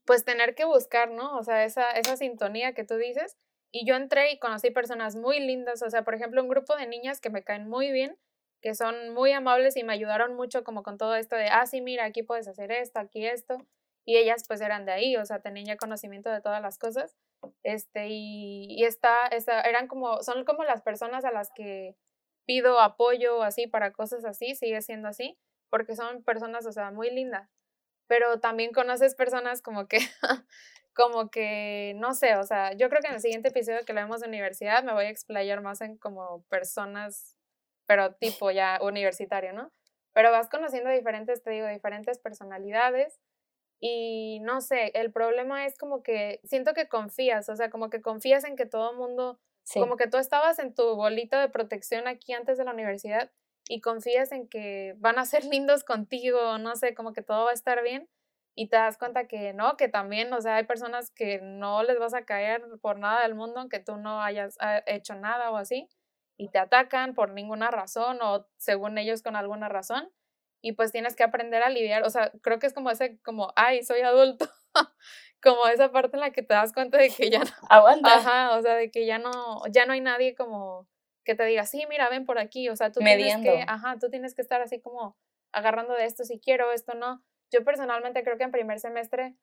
[0.04, 1.38] pues tener que buscar, ¿no?
[1.38, 3.38] O sea, esa, esa sintonía que tú dices
[3.76, 6.88] y yo entré y conocí personas muy lindas, o sea, por ejemplo, un grupo de
[6.88, 8.18] niñas que me caen muy bien,
[8.62, 11.82] que son muy amables y me ayudaron mucho como con todo esto de, ah, sí,
[11.82, 13.58] mira, aquí puedes hacer esto, aquí esto.
[14.06, 17.18] Y ellas pues eran de ahí, o sea, tenían ya conocimiento de todas las cosas.
[17.64, 19.28] Este, y, y está,
[19.66, 21.98] eran como, son como las personas a las que
[22.46, 25.38] pido apoyo así para cosas así, sigue siendo así,
[25.70, 27.50] porque son personas, o sea, muy lindas.
[28.08, 29.98] Pero también conoces personas como que
[30.96, 34.22] como que, no sé, o sea, yo creo que en el siguiente episodio que leemos
[34.22, 37.38] de universidad me voy a explayar más en como personas,
[37.86, 39.72] pero tipo ya universitario, ¿no?
[40.14, 43.20] Pero vas conociendo diferentes, te digo, diferentes personalidades
[43.82, 48.02] y no sé, el problema es como que siento que confías, o sea, como que
[48.02, 49.40] confías en que todo el mundo,
[49.74, 53.32] como que tú estabas en tu bolita de protección aquí antes de la universidad
[53.68, 57.52] y confías en que van a ser lindos contigo, no sé, como que todo va
[57.52, 58.10] a estar bien
[58.56, 62.00] y te das cuenta que no, que también, o sea, hay personas que no les
[62.00, 65.58] vas a caer por nada del mundo, aunque tú no hayas ah, hecho nada o
[65.58, 65.90] así,
[66.38, 70.10] y te atacan por ninguna razón o según ellos con alguna razón,
[70.62, 73.52] y pues tienes que aprender a lidiar, o sea, creo que es como ese, como,
[73.58, 74.50] ay, soy adulto,
[75.44, 78.58] como esa parte en la que te das cuenta de que ya no, aguanta, ajá,
[78.58, 80.88] o sea, de que ya no, ya no hay nadie como
[81.26, 84.10] que te diga, sí, mira, ven por aquí, o sea, tú tienes que, ajá, tú
[84.10, 85.18] tienes que estar así como
[85.52, 87.24] agarrando de esto si quiero, esto no.
[87.52, 89.36] Yo personalmente creo que en primer semestre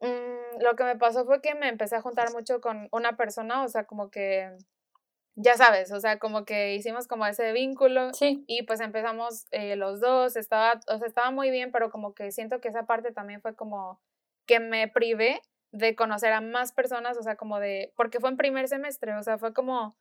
[0.00, 3.64] mm, lo que me pasó fue que me empecé a juntar mucho con una persona,
[3.64, 4.56] o sea, como que,
[5.36, 8.44] ya sabes, o sea, como que hicimos como ese vínculo Sí.
[8.46, 12.30] y pues empezamos eh, los dos, estaba, o sea, estaba muy bien, pero como que
[12.32, 14.00] siento que esa parte también fue como
[14.46, 15.40] que me privé
[15.72, 19.22] de conocer a más personas, o sea, como de, porque fue en primer semestre, o
[19.22, 19.96] sea, fue como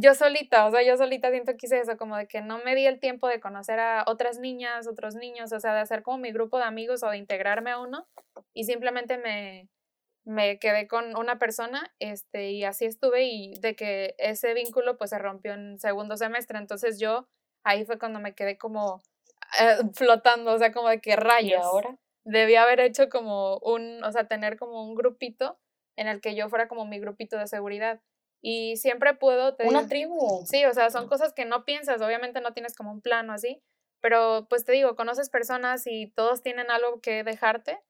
[0.00, 2.74] yo solita, o sea, yo solita siento que hice eso, como de que no me
[2.74, 6.18] di el tiempo de conocer a otras niñas, otros niños, o sea, de hacer como
[6.18, 8.06] mi grupo de amigos o de integrarme a uno
[8.54, 9.68] y simplemente me,
[10.24, 15.10] me quedé con una persona, este, y así estuve y de que ese vínculo pues
[15.10, 17.28] se rompió en segundo semestre, entonces yo
[17.64, 19.00] ahí fue cuando me quedé como
[19.60, 21.62] eh, flotando, o sea, como de que ¿Y rayos.
[21.62, 21.96] ahora?
[22.24, 25.58] Debí haber hecho como un, o sea, tener como un grupito
[25.96, 28.00] en el que yo fuera como mi grupito de seguridad.
[28.42, 29.54] Y siempre puedo...
[29.56, 30.46] te Una digo- tribu.
[30.46, 33.62] Sí, o sea, son cosas que no piensas, obviamente no tienes como un plano así,
[34.00, 37.80] pero pues te digo, conoces personas y todos tienen algo que dejarte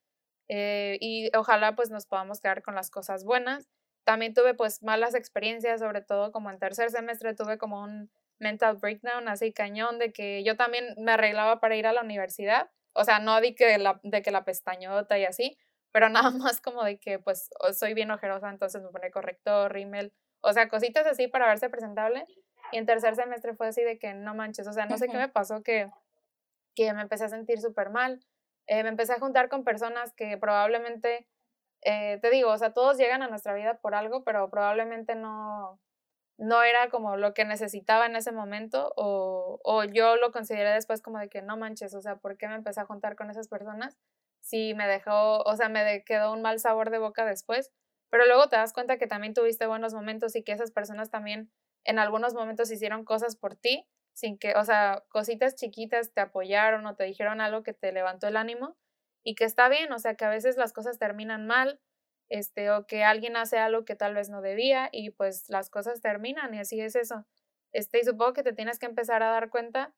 [0.48, 3.68] eh, y ojalá pues nos podamos quedar con las cosas buenas.
[4.04, 8.76] También tuve pues malas experiencias, sobre todo como en tercer semestre tuve como un mental
[8.76, 13.02] breakdown así cañón de que yo también me arreglaba para ir a la universidad, o
[13.04, 15.58] sea, no de que la, de que la pestañota y así,
[15.90, 20.12] pero nada más como de que pues soy bien ojerosa, entonces me pone corrector, rímel,
[20.46, 22.26] o sea, cositas así para verse presentable.
[22.72, 25.12] Y en tercer semestre fue así de que no manches, o sea, no sé qué
[25.12, 25.20] Ujú.
[25.20, 25.90] me pasó que,
[26.74, 28.20] que me empecé a sentir súper mal.
[28.66, 31.28] Eh, me empecé a juntar con personas que probablemente,
[31.82, 35.80] eh, te digo, o sea, todos llegan a nuestra vida por algo, pero probablemente no,
[36.38, 41.02] no era como lo que necesitaba en ese momento o, o yo lo consideré después
[41.02, 43.48] como de que no manches, o sea, ¿por qué me empecé a juntar con esas
[43.48, 43.96] personas?
[44.40, 47.72] Si me dejó, o sea, me quedó un mal sabor de boca después,
[48.10, 51.50] pero luego te das cuenta que también tuviste buenos momentos y que esas personas también
[51.84, 56.86] en algunos momentos hicieron cosas por ti, sin que, o sea, cositas chiquitas te apoyaron
[56.86, 58.76] o te dijeron algo que te levantó el ánimo
[59.22, 61.80] y que está bien, o sea, que a veces las cosas terminan mal,
[62.28, 66.00] este, o que alguien hace algo que tal vez no debía y pues las cosas
[66.00, 67.26] terminan y así es eso.
[67.72, 69.94] Este, y supongo que te tienes que empezar a dar cuenta.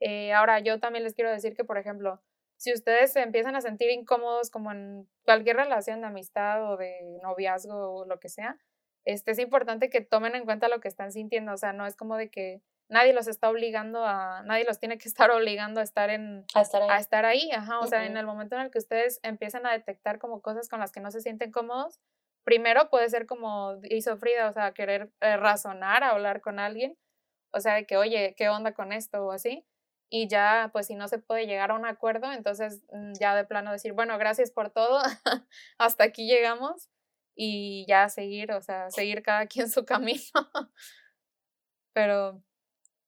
[0.00, 2.22] Eh, ahora, yo también les quiero decir que, por ejemplo,
[2.62, 7.18] si ustedes se empiezan a sentir incómodos como en cualquier relación de amistad o de
[7.20, 8.56] noviazgo o lo que sea,
[9.04, 11.96] este, es importante que tomen en cuenta lo que están sintiendo, o sea, no es
[11.96, 15.82] como de que nadie los está obligando a, nadie los tiene que estar obligando a
[15.82, 16.88] estar en, A estar ahí.
[16.88, 19.72] a estar ahí, ajá, o sea, en el momento en el que ustedes empiezan a
[19.72, 21.98] detectar como cosas con las que no se sienten cómodos,
[22.44, 26.96] primero puede ser como hizo Frida, o sea, querer eh, razonar, hablar con alguien,
[27.52, 29.26] o sea, de que, oye, ¿qué onda con esto?
[29.26, 29.66] o así,
[30.14, 33.44] y ya, pues si no se puede llegar a un acuerdo, entonces mm, ya de
[33.44, 35.00] plano decir, bueno, gracias por todo,
[35.78, 36.90] hasta aquí llegamos,
[37.34, 40.20] y ya seguir, o sea, seguir cada quien su camino.
[41.94, 42.42] Pero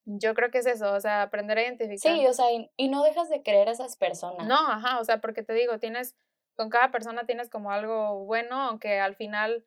[0.07, 1.99] yo creo que es eso, o sea, aprender a identificar.
[2.17, 4.47] Sí, o sea, y, y no dejas de creer a esas personas.
[4.47, 6.17] No, ajá, o sea, porque te digo, tienes,
[6.57, 9.67] con cada persona tienes como algo bueno, aunque al final,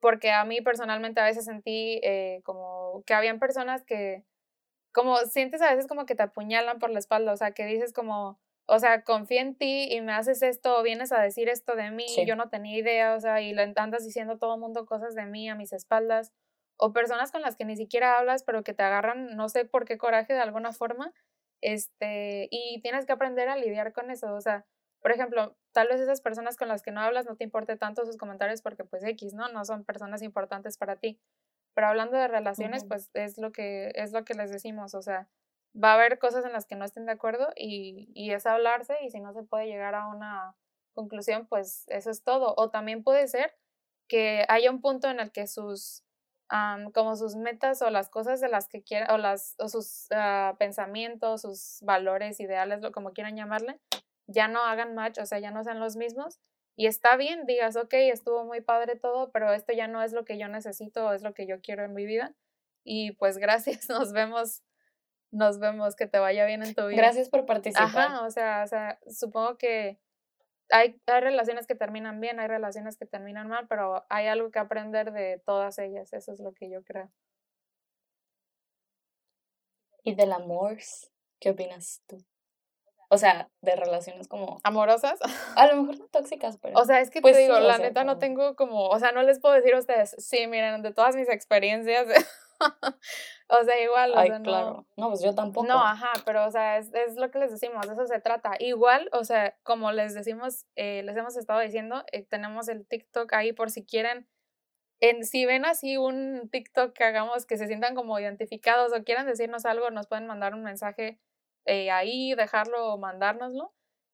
[0.00, 4.24] porque a mí personalmente a veces sentí eh, como que habían personas que,
[4.96, 7.92] como sientes a veces como que te apuñalan por la espalda, o sea, que dices
[7.92, 11.76] como, o sea, confía en ti y me haces esto, o vienes a decir esto
[11.76, 12.24] de mí, Sí.
[12.24, 15.14] yo no tenía idea, o sea, y le andas diciendo a todo el mundo cosas
[15.14, 16.32] de mí a mis espaldas,
[16.78, 19.84] o personas con las que ni siquiera hablas, pero que te agarran, no sé por
[19.84, 21.12] qué coraje de alguna forma,
[21.60, 24.64] este, y tienes que aprender a lidiar con eso, o sea,
[25.02, 28.06] por ejemplo, tal vez esas personas con las que no hablas no te importe tanto
[28.06, 29.48] sus comentarios porque pues X, ¿no?
[29.50, 31.20] No son personas importantes para ti.
[31.76, 35.28] Pero hablando de relaciones, pues es lo que es lo que les decimos, o sea,
[35.76, 38.96] va a haber cosas en las que no estén de acuerdo y, y es hablarse
[39.02, 40.56] y si no se puede llegar a una
[40.94, 42.54] conclusión, pues eso es todo.
[42.56, 43.54] O también puede ser
[44.08, 46.02] que haya un punto en el que sus
[46.48, 50.06] am, como sus metas o las cosas de las que quieran o las o sus
[50.12, 53.78] ah, pensamientos, sus valores, ideales, lo como quieran llamarle,
[54.26, 56.40] ya no hagan match, o sea, ya no sean los mismos.
[56.76, 60.26] Y está bien, digas, ok, estuvo muy padre todo, pero esto ya no es lo
[60.26, 62.34] que yo necesito es lo que yo quiero en mi vida.
[62.84, 64.62] Y pues gracias, nos vemos,
[65.30, 66.98] nos vemos, que te vaya bien en tu vida.
[66.98, 67.86] Gracias por participar.
[67.86, 69.98] Ajá, o sea, o sea, supongo que
[70.70, 74.58] hay, hay relaciones que terminan bien, hay relaciones que terminan mal, pero hay algo que
[74.58, 77.10] aprender de todas ellas, eso es lo que yo creo.
[80.02, 80.76] ¿Y del amor?
[81.40, 82.22] ¿Qué opinas tú?
[83.08, 85.18] O sea, de relaciones como, ¿Amorosas?
[85.56, 86.78] a lo mejor no tóxicas, pero...
[86.78, 89.12] O sea, es que Pues te sí, digo, la neta no tengo como, o sea,
[89.12, 92.06] no les puedo decir a ustedes, sí, miren, de todas mis experiencias,
[93.48, 94.86] o sea, igual, o Ay, no, claro.
[94.96, 95.66] No, pues yo tampoco.
[95.66, 98.52] No, ajá, pero o sea, es, es lo que les decimos, de eso se trata.
[98.58, 103.32] Igual, o sea, como les decimos, eh, les hemos estado diciendo, eh, tenemos el TikTok
[103.34, 104.26] ahí por si quieren
[105.00, 109.26] en, si ven así un TikTok que hagamos que se sientan como identificados o quieran
[109.26, 111.20] decirnos algo, nos pueden mandar un mensaje
[111.66, 113.72] eh, ahí, dejarlo mandárnoslo.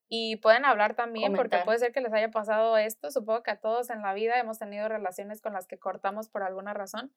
[0.09, 3.11] Y pueden hablar también, porque puede ser que les haya pasado esto.
[3.11, 6.43] Supongo que a todos en la vida hemos tenido relaciones con las que cortamos por
[6.43, 7.15] alguna razón.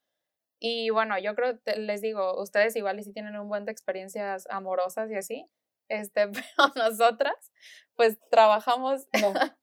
[0.60, 4.48] Y bueno, yo creo, les digo, ustedes igual y si tienen un buen de experiencias
[4.50, 5.50] amorosas y así,
[5.90, 7.52] este, pero nosotras,
[7.96, 9.08] pues trabajamos,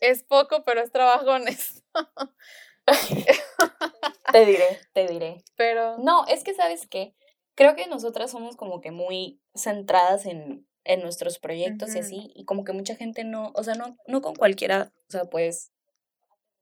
[0.00, 1.84] es poco, pero es trabajones.
[4.32, 5.44] te diré, te diré.
[5.56, 5.98] Pero.
[5.98, 7.14] No, es que, ¿sabes qué?
[7.58, 12.44] Creo que nosotras somos como que muy centradas en, en nuestros proyectos y así, y
[12.44, 15.72] como que mucha gente no, o sea, no, no con cualquiera, o sea, pues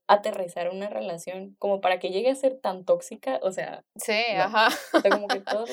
[0.07, 3.85] aterrizar una relación como para que llegue a ser tan tóxica, o sea.
[3.95, 4.69] Sí, ajá.
[4.91, 5.69] O sea, como que todas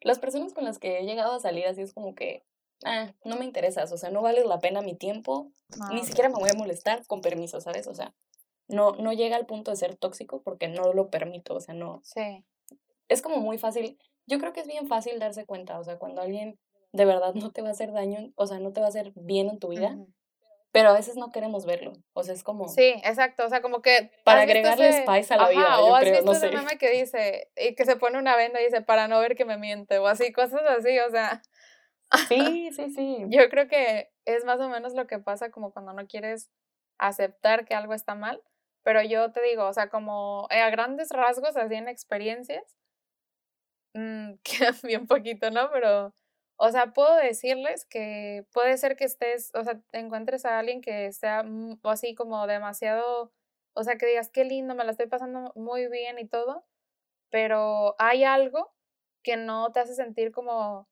[0.00, 2.44] las personas con las que he llegado a salir así es como que,
[2.84, 5.50] ah, no me interesas, o sea, no vale la pena mi tiempo,
[5.90, 7.88] ni siquiera me voy a molestar con permiso, ¿sabes?
[7.88, 8.14] O sea,
[8.68, 12.00] no, no llega al punto de ser tóxico porque no lo permito, o sea, no.
[12.04, 12.44] Sí.
[13.08, 16.20] Es como muy fácil, yo creo que es bien fácil darse cuenta, o sea, cuando
[16.22, 16.58] alguien
[16.92, 19.12] de verdad no te va a hacer daño, o sea, no te va a hacer
[19.14, 19.96] bien en tu vida,
[20.72, 22.68] pero a veces no queremos verlo, o sea, es como...
[22.68, 24.10] Sí, exacto, o sea, como que...
[24.24, 26.50] Para agregarle spice a la vida, o yo has creo, visto no sé.
[26.50, 29.44] meme que dice, y que se pone una venda y dice, para no ver que
[29.44, 31.42] me miente, o así, cosas así, o sea...
[32.28, 33.24] Sí, sí, sí.
[33.28, 36.50] Yo creo que es más o menos lo que pasa como cuando no quieres
[36.98, 38.42] aceptar que algo está mal,
[38.82, 42.62] pero yo te digo, o sea, como a grandes rasgos, así en experiencias,
[43.94, 45.70] mmm, queda bien poquito, ¿no?
[45.72, 46.14] Pero,
[46.56, 51.12] o sea, puedo decirles que puede ser que estés, o sea, encuentres a alguien que
[51.12, 51.44] sea
[51.84, 53.32] así como demasiado,
[53.74, 56.64] o sea, que digas, qué lindo, me la estoy pasando muy bien y todo,
[57.30, 58.72] pero hay algo
[59.24, 60.88] que no te hace sentir como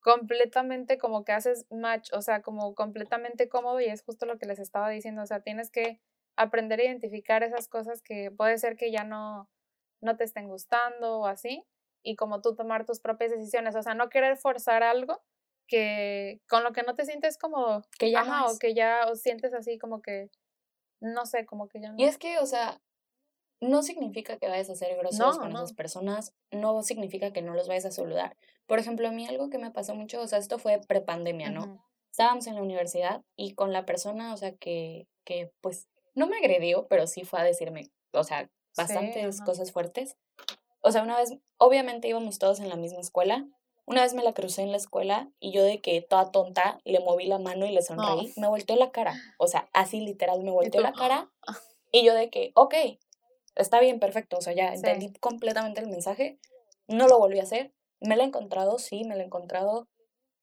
[0.00, 4.46] completamente como que haces match, o sea, como completamente cómodo y es justo lo que
[4.46, 6.00] les estaba diciendo, o sea, tienes que
[6.36, 9.50] aprender a identificar esas cosas que puede ser que ya no,
[10.00, 11.64] no te estén gustando o así,
[12.02, 15.20] y como tú tomar tus propias decisiones, o sea, no querer forzar algo
[15.66, 19.54] que con lo que no te sientes como que ya o que ya o sientes
[19.54, 20.30] así como que
[21.00, 21.94] no sé, como que ya no.
[21.98, 22.80] Y es que, o sea,
[23.60, 27.68] no significa que vayas a ser grosero con esas personas, no significa que no los
[27.68, 28.36] vayas a saludar.
[28.66, 31.84] Por ejemplo, a mí algo que me pasó mucho, o sea, esto fue prepandemia, ¿no?
[32.10, 36.38] Estábamos en la universidad y con la persona, o sea, que, que pues no me
[36.38, 40.16] agredió, pero sí fue a decirme, o sea, bastantes cosas fuertes.
[40.80, 43.46] O sea, una vez, obviamente íbamos todos en la misma escuela.
[43.86, 47.00] Una vez me la crucé en la escuela y yo de que toda tonta le
[47.00, 49.14] moví la mano y le sonreí, me volteó la cara.
[49.38, 51.30] O sea, así literal me volteó la cara.
[51.92, 52.74] Y yo de que, ok,
[53.56, 54.38] está bien, perfecto.
[54.38, 56.38] O sea, ya entendí completamente el mensaje.
[56.86, 57.72] No lo volví a hacer.
[58.00, 59.88] Me la he encontrado, sí, me la he encontrado.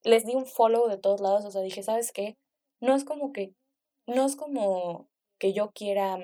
[0.04, 1.46] Les di un follow de todos lados.
[1.46, 2.38] O sea, dije, ¿sabes qué?
[2.80, 3.54] No es como que,
[4.06, 5.08] no es como
[5.40, 6.18] que yo quiera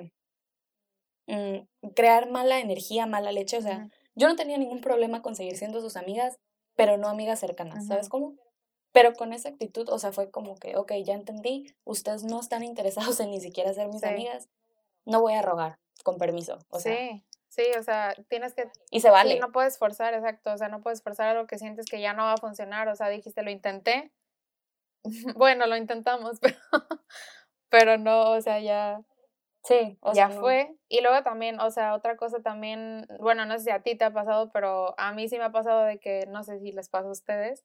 [1.28, 3.58] mm, crear mala energía, mala leche.
[3.58, 6.40] O sea, yo no tenía ningún problema con seguir siendo sus amigas,
[6.76, 8.36] pero no amigas cercanas, ¿sabes cómo?
[8.92, 12.64] Pero con esa actitud, o sea, fue como que, ok, ya entendí, ustedes no están
[12.64, 14.50] interesados en ni siquiera ser mis amigas,
[15.06, 16.60] no voy a rogar, con permiso.
[16.70, 18.70] O sea, sí, sí, o sea, tienes que...
[18.92, 19.40] Y se vale.
[19.40, 22.24] no puedes forzar, exacto, o sea, no puedes forzar algo que sientes que ya no
[22.24, 24.12] va a funcionar, o sea, dijiste, lo intenté,
[25.36, 26.58] bueno, lo intentamos, pero,
[27.70, 29.04] pero no, o sea, ya
[29.64, 30.76] Sí, o ya fue.
[30.90, 34.04] Y luego también, o sea, otra cosa también, bueno, no sé si a ti te
[34.06, 36.90] ha pasado, pero a mí sí me ha pasado de que, no sé si les
[36.90, 37.64] pasa a ustedes,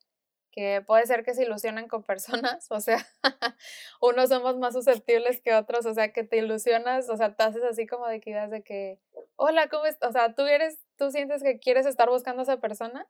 [0.52, 3.04] que puede ser que se ilusionen con personas, o sea,
[4.00, 7.64] unos somos más susceptibles que otros, o sea, que te ilusionas, o sea, te haces
[7.64, 9.00] así como de que ideas de que,
[9.36, 10.10] hola, ¿cómo estás?
[10.10, 13.08] O sea, tú eres, tú sientes que quieres estar buscando a esa persona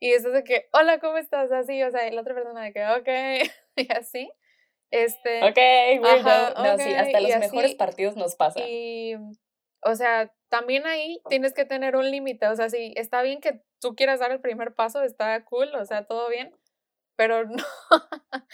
[0.00, 1.52] y eso de que, hola, ¿cómo estás?
[1.52, 4.30] Así, o sea, y la otra persona de que, ok, y así.
[4.94, 5.58] Este, ok,
[6.56, 8.60] no, sí, hasta los mejores partidos nos pasa.
[8.60, 9.16] Y,
[9.82, 13.60] o sea, también ahí tienes que tener un límite, o sea, sí, está bien que
[13.80, 16.54] tú quieras dar el primer paso, está cool, o sea, todo bien,
[17.16, 17.64] pero no,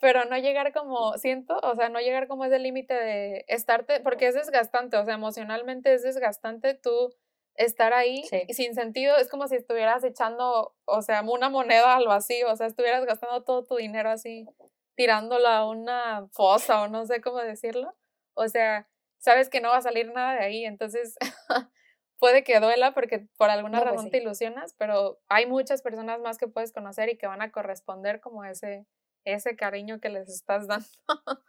[0.00, 4.28] pero no llegar como, siento, o sea, no llegar como ese límite de estarte, porque
[4.28, 7.14] es desgastante, o sea, emocionalmente es desgastante tú
[7.54, 12.50] estar ahí sin sentido, es como si estuvieras echando, o sea, una moneda al vacío,
[12.50, 14.46] o sea, estuvieras gastando todo tu dinero así
[14.94, 17.94] tirándola a una fosa o no sé cómo decirlo.
[18.34, 18.88] O sea,
[19.18, 21.16] sabes que no va a salir nada de ahí, entonces
[22.18, 26.38] puede que duela porque por alguna pues razón te ilusionas, pero hay muchas personas más
[26.38, 28.86] que puedes conocer y que van a corresponder como ese,
[29.24, 30.86] ese cariño que les estás dando.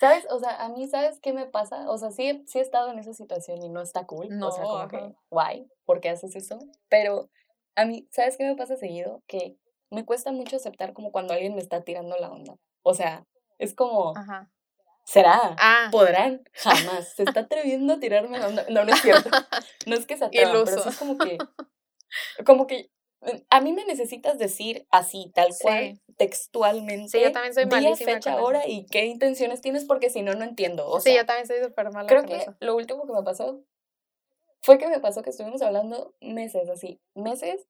[0.00, 0.26] ¿Sabes?
[0.30, 1.90] O sea, a mí, ¿sabes qué me pasa?
[1.90, 4.28] O sea, sí, sí he estado en esa situación y no está cool.
[4.30, 6.58] No, o sea, como que, guay, ¿por qué haces eso?
[6.88, 7.28] Pero
[7.74, 9.22] a mí, ¿sabes qué me pasa seguido?
[9.26, 9.56] Que
[9.90, 12.56] me cuesta mucho aceptar como cuando alguien me está tirando la onda.
[12.82, 13.24] O sea,
[13.58, 14.14] es como,
[15.04, 15.56] ¿Será?
[15.58, 16.42] Ah, ¿Podrán?
[16.52, 17.12] Jamás.
[17.14, 18.64] Se está atreviendo a tirarme la onda.
[18.68, 19.28] No, no es cierto.
[19.86, 21.38] No es que se atrevan, pero sí es como que...
[22.44, 22.90] Como que...
[23.22, 25.62] eh, A mí me necesitas decir así, tal Sí.
[25.62, 27.08] cual, textualmente.
[27.08, 28.46] Sí, yo también soy día, malísima fecha, con eso.
[28.46, 30.86] hora y qué intenciones tienes, porque si no, no entiendo.
[30.88, 32.54] O sí, sea, yo también soy súper mala creo con que eso.
[32.60, 33.62] lo último que me pasó
[34.62, 37.66] fue que me pasó que estuvimos hablando meses, así, meses,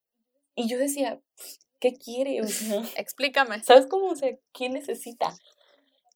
[0.57, 1.21] y yo decía,
[1.81, 2.41] ¿qué quiere?
[2.43, 3.63] O sea, Explícame.
[3.65, 4.07] ¿Sabes cómo?
[4.09, 5.35] O sea, ¿qué necesita?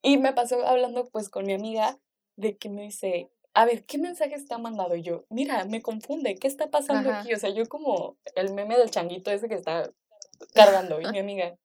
[0.03, 1.99] Y me pasó hablando pues con mi amiga
[2.37, 4.95] de que me dice, a ver, ¿qué mensaje está mandado?
[4.97, 7.21] Y yo, mira, me confunde, ¿qué está pasando Ajá.
[7.21, 7.33] aquí?
[7.33, 9.91] O sea, yo como el meme del changuito ese que está
[10.53, 11.01] cargando.
[11.01, 11.57] Y mi amiga,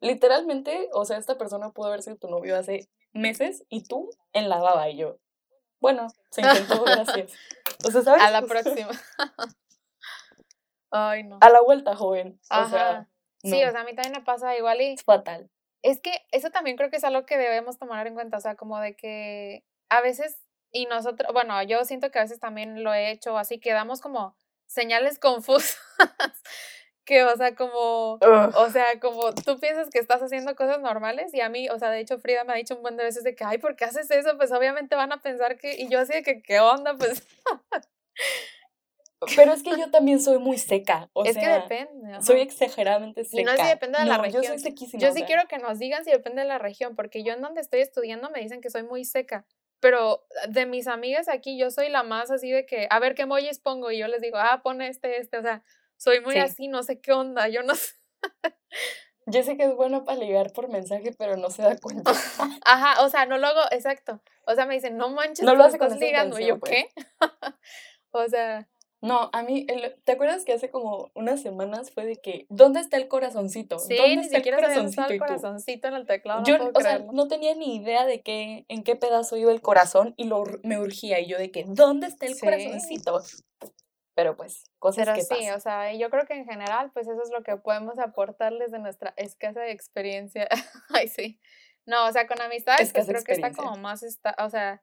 [0.00, 4.48] literalmente, o sea, esta persona pudo haber sido tu novio hace meses y tú en
[4.48, 4.88] la baba.
[4.88, 5.18] Y yo,
[5.80, 7.32] bueno, se intentó, gracias.
[7.84, 8.22] O sea, ¿sabes?
[8.22, 8.90] A la próxima.
[10.90, 11.38] Ay, no.
[11.40, 12.40] A la vuelta, joven.
[12.50, 13.08] O sea,
[13.42, 15.50] Sí, o sea, a mí también me pasa igual y es fatal.
[15.82, 18.56] es que eso también creo que es algo que debemos tomar en cuenta, o sea,
[18.56, 20.38] como de que a veces,
[20.72, 24.00] y nosotros, bueno, yo siento que a veces también lo he hecho, así que damos
[24.00, 24.36] como
[24.66, 25.78] señales confusas,
[27.04, 28.52] que, o sea, como, Ugh.
[28.56, 31.90] o sea, como tú piensas que estás haciendo cosas normales y a mí, o sea,
[31.90, 33.84] de hecho Frida me ha dicho un buen de veces de que, ay, ¿por qué
[33.86, 34.36] haces eso?
[34.36, 36.96] Pues obviamente van a pensar que, y yo así de que, ¿qué onda?
[36.98, 37.26] Pues
[39.36, 41.10] Pero es que yo también soy muy seca.
[41.12, 42.12] O es que sea, depende.
[42.12, 42.22] ajá.
[42.22, 43.40] Soy exageradamente seca.
[43.40, 44.58] Y no es si depende de la No, Yo soy región.
[44.60, 45.00] sequísima.
[45.00, 47.32] Yo o sí sea, quiero que nos digan si depende de la región, porque yo
[47.32, 49.44] en donde estoy estudiando me dicen que soy muy seca.
[49.80, 53.22] Pero de mis amigas aquí, yo soy la más así de que, a ver qué
[53.22, 55.62] emojis pongo, y yo les digo, ah, pon este, este, o sea,
[55.96, 56.40] soy muy Sí.
[56.40, 57.92] así, no sé qué onda, yo no sé.
[59.26, 62.12] Yo sé que es bueno para ligar por mensaje, pero no se da cuenta.
[62.64, 64.22] Ajá, o sea, no lo hago, exacto.
[64.46, 66.38] O sea, me dicen, no manches, No lo pues, hace con estás esa ligando.
[66.40, 67.02] Y yo, intención, ¿qué?
[68.12, 68.68] o sea,
[69.00, 72.80] No, a mí, el- ¿te acuerdas que hace como unas semanas fue de que, ¿dónde
[72.80, 73.78] está el corazoncito?
[73.78, 75.06] sí, ¿Dónde ni está siquiera el corazoncito?
[75.12, 78.22] el corazoncito en el teclado, no Yo, puedo o sea, no tenía ni idea de
[78.22, 81.20] qué, en qué pedazo iba el corazón y lo, me urgía.
[81.20, 82.40] Y yo de que, ¿dónde está el Sí.
[82.40, 83.22] corazoncito?
[84.14, 85.54] Pero pues, cosas Pero que sí, pasan.
[85.56, 88.80] o sea, yo creo que en general, pues eso es lo que podemos aportarles de
[88.80, 90.48] nuestra escasa experiencia.
[90.90, 91.40] Ay, sí.
[91.86, 94.82] No, o sea, con amistades, pues creo que está como más, esta, o sea,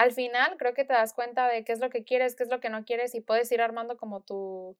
[0.00, 2.48] al final creo que te das cuenta de qué es lo que quieres, qué es
[2.48, 4.76] lo que no quieres y puedes ir armando como tu,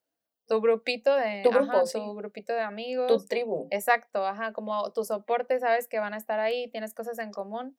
[0.47, 2.01] tu grupito de, Tu ajá, grupo, sí.
[2.01, 3.23] tu grupito de amigos.
[3.23, 3.69] Tu tribu.
[3.71, 7.77] Exacto, ajá, como tu soporte, sabes que van a estar ahí, tienes cosas en común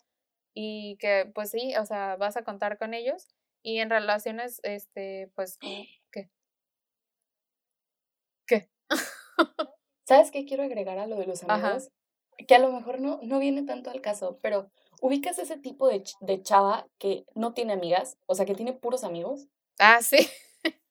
[0.54, 3.28] y que pues sí, o sea, vas a contar con ellos
[3.64, 5.58] y en relaciones, este, pues,
[6.12, 6.30] ¿qué?
[8.46, 8.70] ¿Qué?
[10.08, 11.74] ¿Sabes qué quiero agregar a lo de los Ajá.
[11.74, 11.90] amigos?
[12.48, 14.72] Que a lo mejor no, no viene tanto al caso, pero
[15.02, 18.72] ubicas ese tipo de, ch- de chava que no tiene amigas, o sea, que tiene
[18.74, 19.48] puros amigos.
[19.80, 20.18] Ah, sí.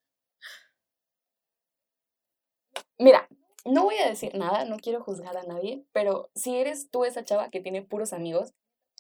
[2.98, 3.26] Mira,
[3.64, 7.24] no voy a decir nada, no quiero juzgar a nadie, pero si eres tú esa
[7.24, 8.52] chava que tiene puros amigos,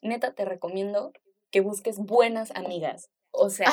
[0.02, 1.12] neta te recomiendo
[1.50, 3.10] que busques buenas amigas.
[3.32, 3.70] O sea,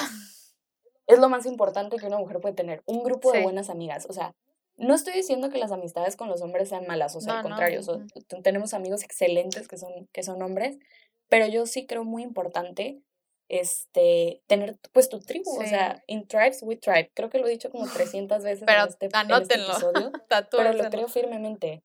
[1.07, 3.43] es lo más importante que una mujer puede tener, un grupo de Sí.
[3.43, 4.05] buenas amigas.
[4.09, 4.35] O sea,
[4.75, 7.43] no estoy diciendo que las amistades con los hombres sean malas, o sea, No, al
[7.43, 8.01] no, contrario, so-
[8.43, 10.77] tenemos amigos excelentes que son, que son hombres,
[11.30, 13.01] pero yo sí creo muy importante
[13.49, 15.69] este, tener pues tu tribu, o Sí.
[15.69, 17.11] sea, in tribes we tribe.
[17.13, 19.71] Creo que lo he dicho como 300 veces Pero en este, en este anótenlo.
[19.71, 20.11] episodio
[20.51, 21.84] pero lo creo firmemente.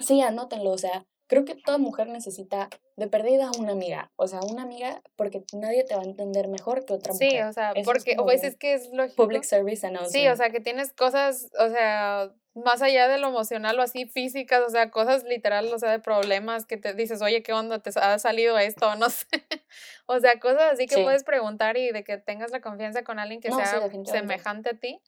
[0.00, 4.40] Sí, anótenlo, o sea, creo que toda mujer necesita de perdida una amiga, o sea,
[4.42, 7.44] una amiga porque nadie te va a entender mejor que otra Sí, mujer.
[7.44, 9.22] o sea, Eso es porque, como pues un es que es lógico.
[9.24, 10.32] Public service Sí, announcement.
[10.32, 14.62] o sea, que tienes cosas, o sea, más allá de lo emocional o así físicas,
[14.66, 17.78] o sea, cosas literal, o sea, de problemas que te dices, oye, ¿qué onda?
[17.80, 18.90] ¿Te ha salido esto?
[18.98, 19.26] No sé.
[20.06, 21.02] O sea, cosas así que Sí.
[21.02, 24.34] puedes preguntar y de que tengas la confianza con alguien que No, sí, sea definitivamente.
[24.34, 25.00] semejante a ti.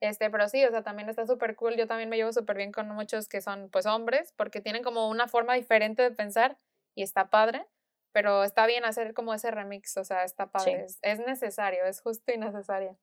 [0.00, 1.76] Este, pero sí, o sea, también está súper cool.
[1.76, 5.08] Yo también me llevo súper bien con muchos que son, pues, hombres, porque tienen como
[5.08, 6.56] una forma diferente de pensar
[6.94, 7.66] y está padre.
[8.12, 10.84] Pero está bien hacer como ese remix, o sea, está padre.
[10.84, 12.98] Es, es necesario, es justo y necesario.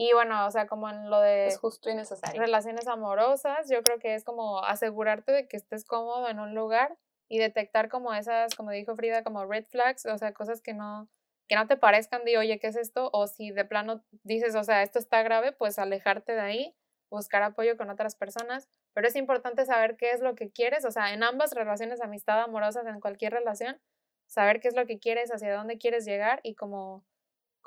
[0.00, 2.40] Y bueno, o sea, como en lo de es justo y necesario.
[2.40, 6.96] relaciones amorosas, yo creo que es como asegurarte de que estés cómodo en un lugar
[7.28, 11.08] y detectar como esas, como dijo Frida, como red flags, o sea, cosas que no
[11.48, 13.10] que no te parezcan de, oye, ¿qué es esto?
[13.12, 16.76] O si de plano dices, o sea, esto está grave, pues alejarte de ahí,
[17.10, 20.90] buscar apoyo con otras personas, pero es importante saber qué es lo que quieres, o
[20.90, 23.80] sea, en ambas relaciones, amistad, amorosas, en cualquier relación,
[24.26, 27.04] saber qué es lo que quieres, hacia dónde quieres llegar y como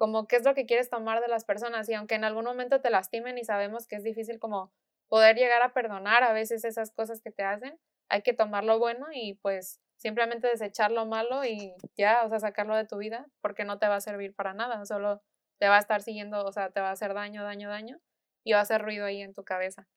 [0.02, 2.82] como qué es lo que quieres tomar de las personas y aunque en algún momento
[2.82, 4.74] te lastimen y sabemos que es difícil como
[5.10, 7.78] poder llegar a perdonar a veces esas cosas que te hacen,
[8.10, 12.40] hay que tomar lo bueno y pues simplemente desechar lo malo y ya, o sea,
[12.40, 15.22] sacarlo de tu vida porque no te va a servir para nada, solo
[15.60, 18.00] te va a estar siguiendo, o sea, te va a hacer daño, daño, daño
[18.44, 19.88] y va a hacer ruido ahí en tu cabeza.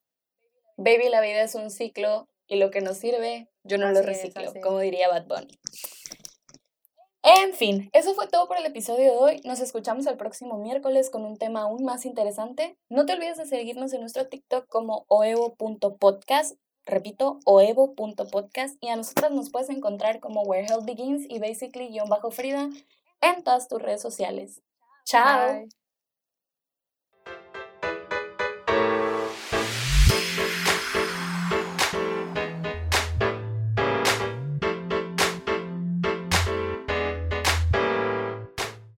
[0.76, 4.06] Baby, la vida es un ciclo y lo que nos sirve, yo no lo Así
[4.06, 4.62] reciclo, es.
[4.62, 5.58] como diría Bad Bunny.
[7.26, 9.40] En fin, eso fue todo por el episodio de hoy.
[9.44, 12.76] Nos escuchamos el próximo miércoles con un tema aún más interesante.
[12.90, 16.58] No te olvides de seguirnos en nuestro TikTok como oevo.podcast.
[16.84, 18.76] Repito, oevo.podcast.
[18.82, 22.68] Y a nosotras nos puedes encontrar como Where Health Begins y basically-frida
[23.22, 24.60] en todas tus redes sociales.
[25.06, 25.64] Chao.